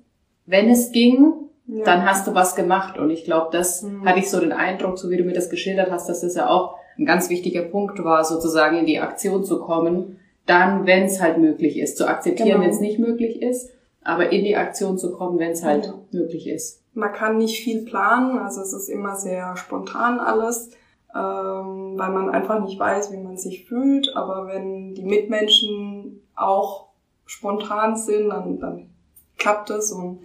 wenn 0.47 0.69
es 0.69 0.93
ging, 0.93 1.33
ja. 1.67 1.85
dann 1.85 2.05
hast 2.05 2.27
du 2.27 2.35
was 2.35 2.55
gemacht. 2.55 2.99
Und 2.99 3.11
ich 3.11 3.25
glaube, 3.25 3.49
das 3.53 3.83
mhm. 3.83 4.05
hatte 4.05 4.19
ich 4.19 4.31
so 4.31 4.41
den 4.41 4.53
Eindruck, 4.53 4.99
so 4.99 5.11
wie 5.11 5.17
du 5.17 5.25
mir 5.25 5.33
das 5.33 5.51
geschildert 5.51 5.91
hast, 5.91 6.09
dass 6.09 6.21
das 6.21 6.35
ja 6.35 6.49
auch 6.49 6.77
ein 6.99 7.07
ganz 7.07 7.29
wichtiger 7.31 7.63
Punkt 7.63 8.03
war, 8.05 8.25
sozusagen 8.25 8.79
in 8.79 8.87
die 8.87 9.01
Aktion 9.01 9.45
zu 9.45 9.61
kommen. 9.61 10.19
Dann, 10.47 10.87
wenn 10.87 11.05
es 11.05 11.21
halt 11.21 11.39
möglich 11.39 11.79
ist, 11.79 11.97
zu 11.97 12.07
akzeptieren, 12.07 12.51
genau. 12.51 12.63
wenn 12.63 12.71
es 12.71 12.81
nicht 12.81 12.99
möglich 12.99 13.41
ist, 13.41 13.71
aber 14.03 14.31
in 14.31 14.45
die 14.45 14.57
Aktion 14.57 14.99
zu 14.99 15.13
kommen, 15.13 15.39
wenn 15.39 15.53
es 15.53 15.65
halt 15.65 15.87
ja. 15.87 15.95
möglich 16.13 16.47
ist. 16.47 16.83
Man 16.93 17.13
kann 17.13 17.39
nicht 17.39 17.65
viel 17.65 17.85
planen, 17.85 18.39
also 18.39 18.61
es 18.61 18.73
ist 18.73 18.89
immer 18.89 19.17
sehr 19.17 19.57
spontan 19.57 20.21
alles, 20.21 20.71
ähm, 21.15 21.95
weil 21.97 22.11
man 22.11 22.29
einfach 22.29 22.63
nicht 22.63 22.79
weiß, 22.79 23.11
wie 23.13 23.17
man 23.17 23.37
sich 23.37 23.65
fühlt. 23.65 24.15
Aber 24.15 24.47
wenn 24.47 24.95
die 24.95 25.03
Mitmenschen 25.03 26.23
auch 26.37 26.89
spontan 27.25 27.97
sind, 27.97 28.29
dann, 28.29 28.61
dann 28.61 28.91
klappt 29.37 29.71
es 29.71 29.93
und 29.93 30.21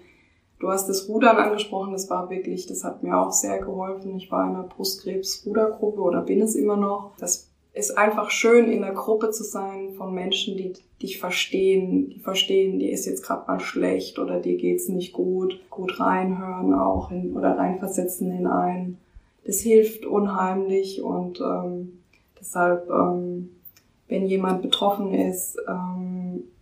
du 0.60 0.70
hast 0.70 0.88
das 0.88 1.08
Rudern 1.08 1.38
angesprochen, 1.38 1.94
das 1.94 2.10
war 2.10 2.30
wirklich, 2.30 2.68
das 2.68 2.84
hat 2.84 3.04
mir 3.04 3.18
auch 3.18 3.32
sehr 3.32 3.60
geholfen. 3.60 4.16
Ich 4.18 4.32
war 4.32 4.48
in 4.48 4.56
einer 4.56 4.64
Brustkrebs-Rudergruppe 4.64 6.02
oder 6.02 6.22
bin 6.22 6.42
es 6.42 6.56
immer 6.56 6.78
noch. 6.78 7.14
Das 7.18 7.50
ist 7.74 7.98
einfach 7.98 8.30
schön, 8.30 8.72
in 8.72 8.84
einer 8.84 8.94
Gruppe 8.94 9.32
zu 9.32 9.44
sein 9.44 9.94
von 9.94 10.14
Menschen, 10.14 10.58
die 10.58 10.74
dich 11.02 11.20
verstehen, 11.20 12.10
die 12.10 12.20
verstehen, 12.20 12.80
dir 12.80 12.92
ist 12.92 13.06
jetzt 13.06 13.24
gerade 13.24 13.48
mal 13.48 13.60
schlecht 13.60 14.20
oder 14.20 14.40
dir 14.40 14.58
geht's 14.58 14.90
nicht 14.90 15.14
gut, 15.14 15.60
gut 15.70 16.00
reinhören 16.00 16.74
auch 16.74 17.12
in, 17.12 17.36
oder 17.38 17.58
reinversetzen 17.58 18.32
in 18.32 18.48
einen. 18.48 18.98
Das 19.46 19.62
hilft 19.62 20.06
unheimlich 20.06 21.02
und 21.02 21.40
ähm, 21.40 22.00
deshalb, 22.40 22.90
ähm, 22.90 23.52
wenn 24.08 24.26
jemand 24.26 24.62
betroffen 24.62 25.14
ist, 25.14 25.58
ähm, 25.68 26.09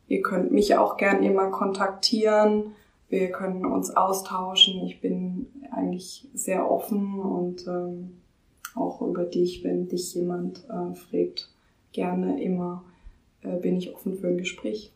Ihr 0.08 0.22
könnt 0.22 0.52
mich 0.52 0.76
auch 0.76 0.98
gern 0.98 1.24
immer 1.24 1.50
kontaktieren. 1.50 2.76
Wir 3.10 3.32
können 3.32 3.66
uns 3.66 3.96
austauschen. 3.96 4.86
Ich 4.86 5.02
bin 5.02 5.48
eigentlich 5.72 6.28
sehr 6.34 6.70
offen 6.70 7.20
und 7.20 7.68
ähm, 7.68 8.18
auch 8.76 9.02
über 9.02 9.24
dich, 9.24 9.64
wenn 9.64 9.88
dich 9.88 10.14
jemand 10.14 10.66
äh, 10.70 10.94
fragt, 10.96 11.50
gerne 11.92 12.42
immer 12.42 12.84
äh, 13.42 13.58
bin 13.58 13.78
ich 13.78 13.94
offen 13.94 14.18
für 14.18 14.28
ein 14.28 14.38
Gespräch. 14.38 14.94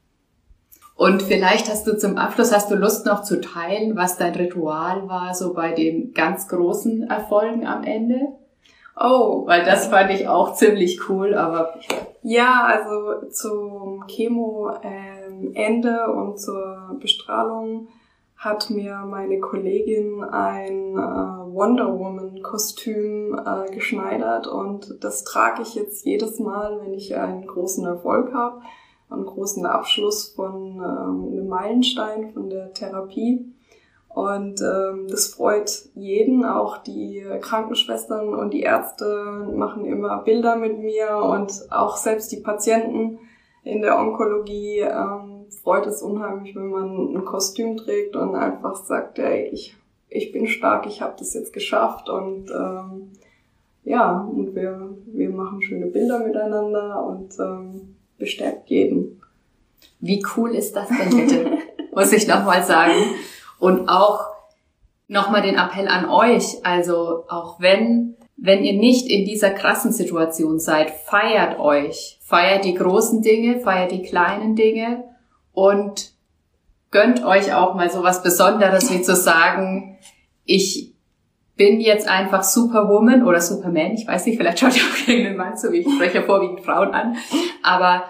Und 0.95 1.23
vielleicht 1.23 1.69
hast 1.69 1.87
du 1.87 1.97
zum 1.97 2.17
Abschluss, 2.17 2.53
hast 2.53 2.69
du 2.69 2.75
Lust 2.75 3.05
noch 3.05 3.23
zu 3.23 3.41
teilen, 3.41 3.95
was 3.95 4.17
dein 4.17 4.35
Ritual 4.35 5.07
war, 5.07 5.33
so 5.33 5.53
bei 5.53 5.71
den 5.71 6.13
ganz 6.13 6.47
großen 6.47 7.09
Erfolgen 7.09 7.65
am 7.65 7.83
Ende? 7.83 8.33
Oh. 9.03 9.43
Weil 9.47 9.65
das 9.65 9.87
fand 9.87 10.11
ich 10.11 10.27
auch 10.27 10.53
ziemlich 10.53 11.09
cool, 11.09 11.33
aber. 11.33 11.73
Ja, 12.21 12.65
also 12.65 13.29
zum 13.29 14.05
Chemo-Ende 14.07 16.05
ähm, 16.07 16.17
und 16.17 16.39
zur 16.39 16.97
Bestrahlung 16.99 17.87
hat 18.41 18.69
mir 18.71 19.05
meine 19.07 19.39
Kollegin 19.39 20.23
ein 20.23 20.97
äh, 20.97 21.53
Wonder 21.53 21.97
Woman 21.97 22.41
Kostüm 22.41 23.37
äh, 23.37 23.71
geschneidert 23.71 24.47
und 24.47 24.97
das 25.03 25.23
trage 25.23 25.61
ich 25.61 25.75
jetzt 25.75 26.05
jedes 26.05 26.39
Mal, 26.39 26.79
wenn 26.81 26.93
ich 26.93 27.15
einen 27.15 27.45
großen 27.45 27.85
Erfolg 27.85 28.33
habe, 28.33 28.61
einen 29.11 29.25
großen 29.25 29.65
Abschluss 29.67 30.29
von 30.35 30.75
ähm, 30.77 31.31
einem 31.31 31.47
Meilenstein 31.47 32.31
von 32.33 32.49
der 32.49 32.73
Therapie. 32.73 33.53
Und 34.13 34.61
ähm, 34.61 35.07
das 35.09 35.27
freut 35.27 35.71
jeden, 35.95 36.43
auch 36.43 36.79
die 36.79 37.25
Krankenschwestern 37.39 38.33
und 38.33 38.51
die 38.53 38.61
Ärzte 38.61 39.47
machen 39.53 39.85
immer 39.85 40.17
Bilder 40.23 40.57
mit 40.57 40.79
mir 40.79 41.15
und 41.17 41.71
auch 41.71 41.95
selbst 41.95 42.31
die 42.31 42.41
Patienten 42.41 43.19
in 43.63 43.81
der 43.81 43.97
Onkologie 43.97 44.79
ähm, 44.79 45.45
freut 45.63 45.85
es 45.85 46.01
unheimlich, 46.01 46.55
wenn 46.55 46.69
man 46.69 47.15
ein 47.15 47.25
Kostüm 47.25 47.77
trägt 47.77 48.15
und 48.15 48.35
einfach 48.35 48.75
sagt, 48.75 49.19
ey, 49.19 49.47
ich 49.53 49.77
ich 50.11 50.31
bin 50.31 50.45
stark, 50.45 50.85
ich 50.85 51.01
habe 51.01 51.15
das 51.17 51.33
jetzt 51.33 51.53
geschafft 51.53 52.09
und 52.09 52.51
ähm, 52.51 53.11
ja, 53.83 54.19
und 54.19 54.53
wir, 54.53 54.89
wir 55.05 55.29
machen 55.29 55.61
schöne 55.61 55.87
Bilder 55.87 56.19
miteinander 56.19 57.03
und 57.03 57.39
ähm, 57.39 57.95
bestärkt 58.19 58.69
jeden. 58.69 59.21
Wie 59.99 60.23
cool 60.35 60.53
ist 60.53 60.75
das 60.75 60.89
denn 60.89 61.17
bitte? 61.17 61.57
Muss 61.95 62.11
ich 62.11 62.27
nochmal 62.27 62.63
sagen. 62.63 62.93
Und 63.61 63.87
auch 63.89 64.25
nochmal 65.07 65.43
den 65.43 65.55
Appell 65.55 65.87
an 65.87 66.09
euch. 66.09 66.65
Also 66.65 67.25
auch 67.29 67.59
wenn, 67.59 68.15
wenn 68.37 68.63
ihr 68.63 68.73
nicht 68.73 69.07
in 69.07 69.23
dieser 69.23 69.51
krassen 69.51 69.93
Situation 69.93 70.59
seid, 70.59 70.89
feiert 70.89 71.59
euch. 71.59 72.17
Feiert 72.23 72.65
die 72.65 72.73
großen 72.73 73.21
Dinge, 73.21 73.59
feiert 73.59 73.91
die 73.91 74.01
kleinen 74.01 74.55
Dinge 74.55 75.03
und 75.53 76.13
gönnt 76.89 77.23
euch 77.23 77.53
auch 77.53 77.75
mal 77.75 77.91
so 77.91 78.01
was 78.01 78.23
Besonderes, 78.23 78.91
wie 78.91 79.03
zu 79.03 79.15
sagen, 79.15 79.99
ich 80.43 80.95
bin 81.55 81.81
jetzt 81.81 82.07
einfach 82.07 82.41
Superwoman 82.41 83.27
oder 83.27 83.41
Superman, 83.41 83.91
ich 83.91 84.07
weiß 84.07 84.25
nicht, 84.25 84.37
vielleicht 84.37 84.57
schaut 84.57 84.75
ihr 84.75 84.81
auch 84.81 85.07
irgendeinen 85.07 85.37
Mann 85.37 85.53
wie 85.71 85.77
ich 85.77 85.93
spreche 85.93 86.23
vorwiegend 86.23 86.61
Frauen 86.61 86.95
an, 86.95 87.15
aber 87.61 88.05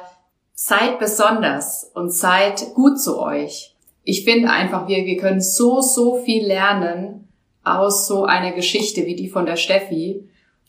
seid 0.53 0.97
besonders 0.97 1.91
und 1.93 2.13
seid 2.13 2.73
gut 2.73 3.01
zu 3.01 3.19
euch. 3.19 3.70
Ich 4.03 4.23
finde 4.23 4.49
einfach, 4.49 4.87
wir, 4.87 5.05
wir 5.05 5.17
können 5.17 5.41
so, 5.41 5.81
so 5.81 6.15
viel 6.15 6.45
lernen 6.45 7.27
aus 7.63 8.07
so 8.07 8.25
einer 8.25 8.51
Geschichte 8.51 9.05
wie 9.05 9.15
die 9.15 9.29
von 9.29 9.45
der 9.45 9.55
Steffi 9.55 10.27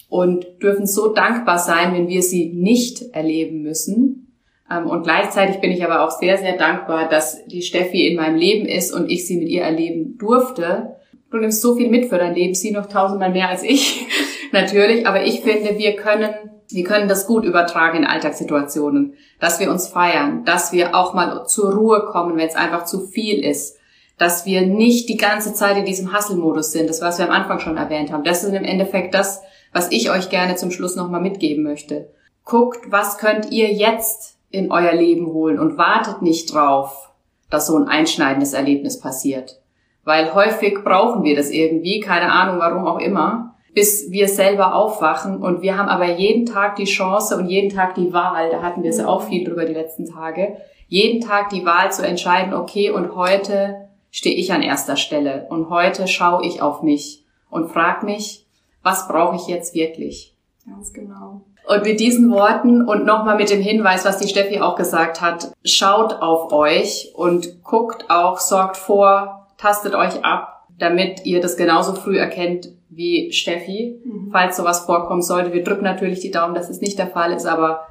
und 0.09 0.47
dürfen 0.63 0.87
so 0.87 1.09
dankbar 1.09 1.59
sein, 1.59 1.95
wenn 1.95 2.09
wir 2.09 2.23
sie 2.23 2.53
nicht 2.53 3.03
erleben 3.13 3.63
müssen. 3.63 4.23
Ähm, 4.71 4.87
und 4.87 5.05
gleichzeitig 5.05 5.61
bin 5.61 5.71
ich 5.71 5.85
aber 5.85 6.05
auch 6.05 6.11
sehr, 6.11 6.37
sehr 6.37 6.57
dankbar, 6.59 7.09
dass 7.09 7.47
die 7.47 7.63
Steffi 7.63 8.07
in 8.07 8.17
meinem 8.17 8.37
Leben 8.37 8.67
ist 8.67 8.93
und 8.93 9.11
ich 9.11 9.27
sie 9.27 9.39
mit 9.39 9.49
ihr 9.49 9.63
erleben 9.63 10.19
durfte. 10.19 10.97
Du 11.31 11.39
nimmst 11.39 11.63
so 11.63 11.77
viel 11.77 11.89
mit 11.89 12.07
für 12.11 12.19
dein 12.19 12.35
Leben, 12.35 12.55
sie 12.55 12.73
noch 12.73 12.87
tausendmal 12.87 13.33
mehr 13.33 13.49
als 13.49 13.63
ich, 13.63 14.07
natürlich. 14.53 15.07
Aber 15.07 15.23
ich 15.25 15.41
finde, 15.41 15.79
wir 15.79 15.97
können, 15.97 16.31
wir 16.69 16.85
können 16.85 17.09
das 17.09 17.27
gut 17.27 17.45
übertragen 17.45 17.99
in 17.99 18.07
Alltagssituationen, 18.07 19.15
dass 19.41 19.61
wir 19.61 19.71
uns 19.71 19.89
feiern, 19.89 20.45
dass 20.45 20.73
wir 20.73 20.95
auch 20.95 21.15
mal 21.15 21.47
zur 21.47 21.75
Ruhe 21.75 22.07
kommen, 22.11 22.37
wenn 22.37 22.49
es 22.49 22.57
einfach 22.57 22.85
zu 22.85 23.07
viel 23.07 23.45
ist, 23.45 23.79
dass 24.19 24.47
wir 24.47 24.67
nicht 24.67 25.09
die 25.09 25.17
ganze 25.17 25.55
Zeit 25.55 25.77
in 25.77 25.85
diesem 25.85 26.17
Hustle-Modus 26.17 26.73
sind, 26.73 26.89
das 26.89 27.03
was 27.03 27.19
wir 27.19 27.27
am 27.27 27.33
Anfang 27.33 27.59
schon 27.59 27.77
erwähnt 27.77 28.13
haben. 28.13 28.25
Das 28.25 28.45
ist 28.45 28.53
im 28.53 28.65
Endeffekt 28.65 29.15
das, 29.15 29.43
was 29.73 29.91
ich 29.91 30.11
euch 30.11 30.29
gerne 30.29 30.55
zum 30.57 30.71
Schluss 30.71 30.97
nochmal 30.97 31.21
mitgeben 31.21 31.65
möchte. 31.65 32.11
Guckt, 32.45 32.91
was 32.91 33.19
könnt 33.19 33.51
ihr 33.51 33.73
jetzt 33.73 34.37
in 34.51 34.71
euer 34.71 34.93
Leben 34.93 35.27
holen 35.27 35.59
und 35.59 35.79
wartet 35.79 36.23
nicht 36.23 36.53
drauf, 36.53 37.11
dass 37.51 37.67
so 37.67 37.77
ein 37.77 37.89
einschneidendes 37.89 38.53
Erlebnis 38.53 39.01
passiert. 39.01 39.61
Weil 40.05 40.35
häufig 40.35 40.83
brauchen 40.85 41.23
wir 41.23 41.37
das 41.37 41.51
irgendwie, 41.51 42.01
keine 42.01 42.33
Ahnung 42.33 42.59
warum 42.59 42.87
auch 42.87 42.99
immer, 42.99 43.52
bis 43.75 44.11
wir 44.11 44.29
selber 44.29 44.75
aufwachen. 44.75 45.43
Und 45.43 45.63
wir 45.63 45.77
haben 45.77 45.89
aber 45.89 46.07
jeden 46.17 46.47
Tag 46.47 46.77
die 46.77 46.85
Chance 46.85 47.37
und 47.37 47.49
jeden 47.49 47.75
Tag 47.75 47.95
die 47.95 48.13
Wahl, 48.13 48.51
da 48.51 48.63
hatten 48.63 48.83
wir 48.83 48.91
es 48.91 48.99
ja 48.99 49.07
auch 49.07 49.23
viel 49.23 49.45
drüber 49.45 49.65
die 49.65 49.75
letzten 49.75 50.07
Tage, 50.07 50.57
jeden 50.89 51.23
Tag 51.23 51.49
die 51.49 51.65
Wahl 51.65 51.91
zu 51.91 52.07
entscheiden, 52.07 52.53
okay, 52.53 52.91
und 52.91 53.17
heute 53.17 53.89
stehe 54.11 54.37
ich 54.37 54.53
an 54.53 54.63
erster 54.63 54.97
Stelle. 54.97 55.47
Und 55.49 55.71
heute 55.71 56.07
schaue 56.07 56.45
ich 56.45 56.61
auf 56.61 56.83
mich 56.83 57.25
und 57.51 57.71
frage 57.71 58.05
mich, 58.05 58.47
was 58.83 59.09
brauche 59.09 59.37
ich 59.37 59.47
jetzt 59.47 59.75
wirklich? 59.75 60.35
Ganz 60.67 60.93
genau. 60.93 61.43
Und 61.67 61.85
mit 61.85 62.01
diesen 62.01 62.31
Worten 62.31 62.87
und 62.87 63.07
nochmal 63.07 63.37
mit 63.37 63.51
dem 63.51 63.61
Hinweis, 63.61 64.05
was 64.05 64.19
die 64.19 64.29
Steffi 64.29 64.61
auch 64.61 64.77
gesagt 64.77 65.21
hat, 65.21 65.53
schaut 65.65 66.21
auf 66.21 66.53
euch 66.53 67.13
und 67.15 67.63
guckt 67.63 68.11
auch, 68.11 68.39
sorgt 68.39 68.77
vor, 68.77 69.47
tastet 69.59 69.95
euch 69.95 70.25
ab, 70.25 70.62
damit 70.79 71.25
ihr 71.25 71.41
das 71.41 71.57
genauso 71.57 71.95
früh 71.95 72.19
erkennt 72.19 72.69
wie 72.89 73.33
Steffi, 73.33 74.01
mhm. 74.05 74.31
falls 74.33 74.57
sowas 74.57 74.81
vorkommen 74.81 75.23
sollte. 75.23 75.53
Wir 75.53 75.65
drücken 75.65 75.85
natürlich 75.85 76.21
die 76.21 76.31
Daumen, 76.31 76.55
dass 76.55 76.69
es 76.69 76.81
nicht 76.81 76.99
der 76.99 77.07
Fall 77.07 77.33
ist, 77.33 77.47
aber 77.47 77.87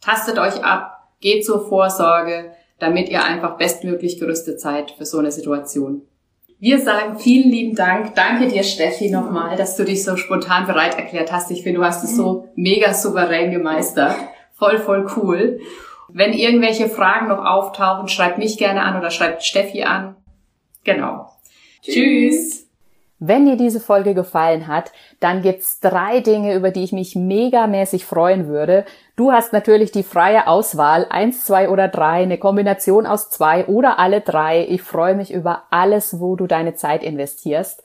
tastet 0.00 0.38
euch 0.38 0.64
ab, 0.64 1.08
geht 1.20 1.44
zur 1.44 1.66
Vorsorge, 1.68 2.52
damit 2.78 3.08
ihr 3.08 3.24
einfach 3.24 3.56
bestmöglich 3.56 4.18
gerüstet 4.18 4.60
seid 4.60 4.92
für 4.92 5.06
so 5.06 5.18
eine 5.18 5.32
Situation. 5.32 6.02
Wir 6.58 6.78
sagen 6.80 7.18
vielen 7.18 7.50
lieben 7.50 7.74
Dank. 7.74 8.14
Danke 8.14 8.48
dir, 8.48 8.62
Steffi, 8.62 9.10
nochmal, 9.10 9.56
dass 9.56 9.76
du 9.76 9.84
dich 9.84 10.04
so 10.04 10.16
spontan 10.16 10.66
bereit 10.66 10.96
erklärt 10.96 11.30
hast. 11.30 11.50
Ich 11.50 11.62
finde, 11.62 11.80
du 11.80 11.84
hast 11.84 12.02
es 12.02 12.16
so 12.16 12.48
mega 12.54 12.94
souverän 12.94 13.50
gemeistert. 13.50 14.14
Voll, 14.54 14.78
voll 14.78 15.06
cool. 15.16 15.60
Wenn 16.08 16.32
irgendwelche 16.32 16.88
Fragen 16.88 17.28
noch 17.28 17.44
auftauchen, 17.44 18.08
schreibt 18.08 18.38
mich 18.38 18.56
gerne 18.56 18.82
an 18.82 18.96
oder 18.96 19.10
schreibt 19.10 19.42
Steffi 19.42 19.82
an. 19.82 20.16
Genau. 20.84 21.30
Tschüss. 21.92 22.66
Wenn 23.18 23.46
dir 23.46 23.56
diese 23.56 23.80
Folge 23.80 24.12
gefallen 24.12 24.66
hat, 24.66 24.92
dann 25.20 25.40
gibt's 25.40 25.80
drei 25.80 26.20
Dinge, 26.20 26.54
über 26.54 26.70
die 26.70 26.84
ich 26.84 26.92
mich 26.92 27.16
megamäßig 27.16 28.04
freuen 28.04 28.46
würde. 28.46 28.84
Du 29.16 29.32
hast 29.32 29.54
natürlich 29.54 29.90
die 29.90 30.02
freie 30.02 30.46
Auswahl, 30.46 31.06
eins, 31.08 31.46
zwei 31.46 31.70
oder 31.70 31.88
drei, 31.88 32.24
eine 32.24 32.36
Kombination 32.36 33.06
aus 33.06 33.30
zwei 33.30 33.66
oder 33.68 33.98
alle 33.98 34.20
drei. 34.20 34.66
Ich 34.68 34.82
freue 34.82 35.14
mich 35.14 35.32
über 35.32 35.62
alles, 35.70 36.20
wo 36.20 36.36
du 36.36 36.46
deine 36.46 36.74
Zeit 36.74 37.02
investierst. 37.02 37.82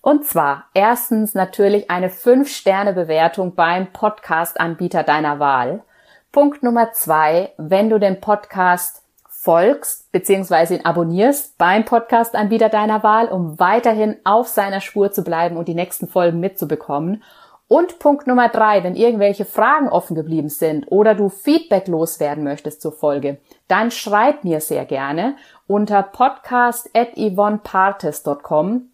Und 0.00 0.26
zwar 0.26 0.64
erstens 0.74 1.34
natürlich 1.34 1.88
eine 1.88 2.08
5-Sterne-Bewertung 2.08 3.54
beim 3.54 3.92
Podcast-Anbieter 3.92 5.04
deiner 5.04 5.38
Wahl. 5.38 5.84
Punkt 6.32 6.64
Nummer 6.64 6.90
zwei, 6.92 7.52
wenn 7.58 7.90
du 7.90 8.00
den 8.00 8.20
Podcast 8.20 9.03
folgst 9.44 10.10
bzw. 10.10 10.74
ihn 10.76 10.86
abonnierst 10.86 11.58
beim 11.58 11.84
Podcast-Anbieter 11.84 12.70
deiner 12.70 13.02
Wahl, 13.02 13.28
um 13.28 13.60
weiterhin 13.60 14.16
auf 14.24 14.48
seiner 14.48 14.80
Spur 14.80 15.12
zu 15.12 15.22
bleiben 15.22 15.58
und 15.58 15.68
die 15.68 15.74
nächsten 15.74 16.08
Folgen 16.08 16.40
mitzubekommen. 16.40 17.22
Und 17.68 17.98
Punkt 17.98 18.26
Nummer 18.26 18.48
drei, 18.48 18.82
wenn 18.82 18.96
irgendwelche 18.96 19.44
Fragen 19.44 19.90
offen 19.90 20.16
geblieben 20.16 20.48
sind 20.48 20.86
oder 20.88 21.14
du 21.14 21.28
Feedback 21.28 21.88
loswerden 21.88 22.42
möchtest 22.42 22.80
zur 22.80 22.92
Folge, 22.92 23.36
dann 23.68 23.90
schreib 23.90 24.44
mir 24.44 24.60
sehr 24.60 24.86
gerne 24.86 25.36
unter 25.66 26.02
podcast.yvonnepartes.com 26.02 28.92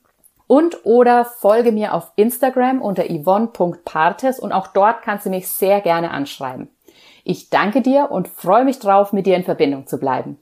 und 0.49 0.85
oder 0.85 1.25
folge 1.25 1.71
mir 1.71 1.95
auf 1.95 2.11
Instagram 2.17 2.83
unter 2.83 3.05
yvonne.partes 3.09 4.41
und 4.41 4.51
auch 4.51 4.67
dort 4.67 5.03
kannst 5.03 5.27
du 5.27 5.31
mich 5.31 5.49
sehr 5.49 5.81
gerne 5.81 6.11
anschreiben. 6.11 6.71
Ich 7.25 7.51
danke 7.51 7.83
dir 7.83 8.11
und 8.11 8.29
freue 8.29 8.65
mich 8.65 8.79
drauf, 8.79 9.13
mit 9.13 9.27
dir 9.27 9.37
in 9.37 9.45
Verbindung 9.45 9.87
zu 9.87 9.99
bleiben. 9.99 10.39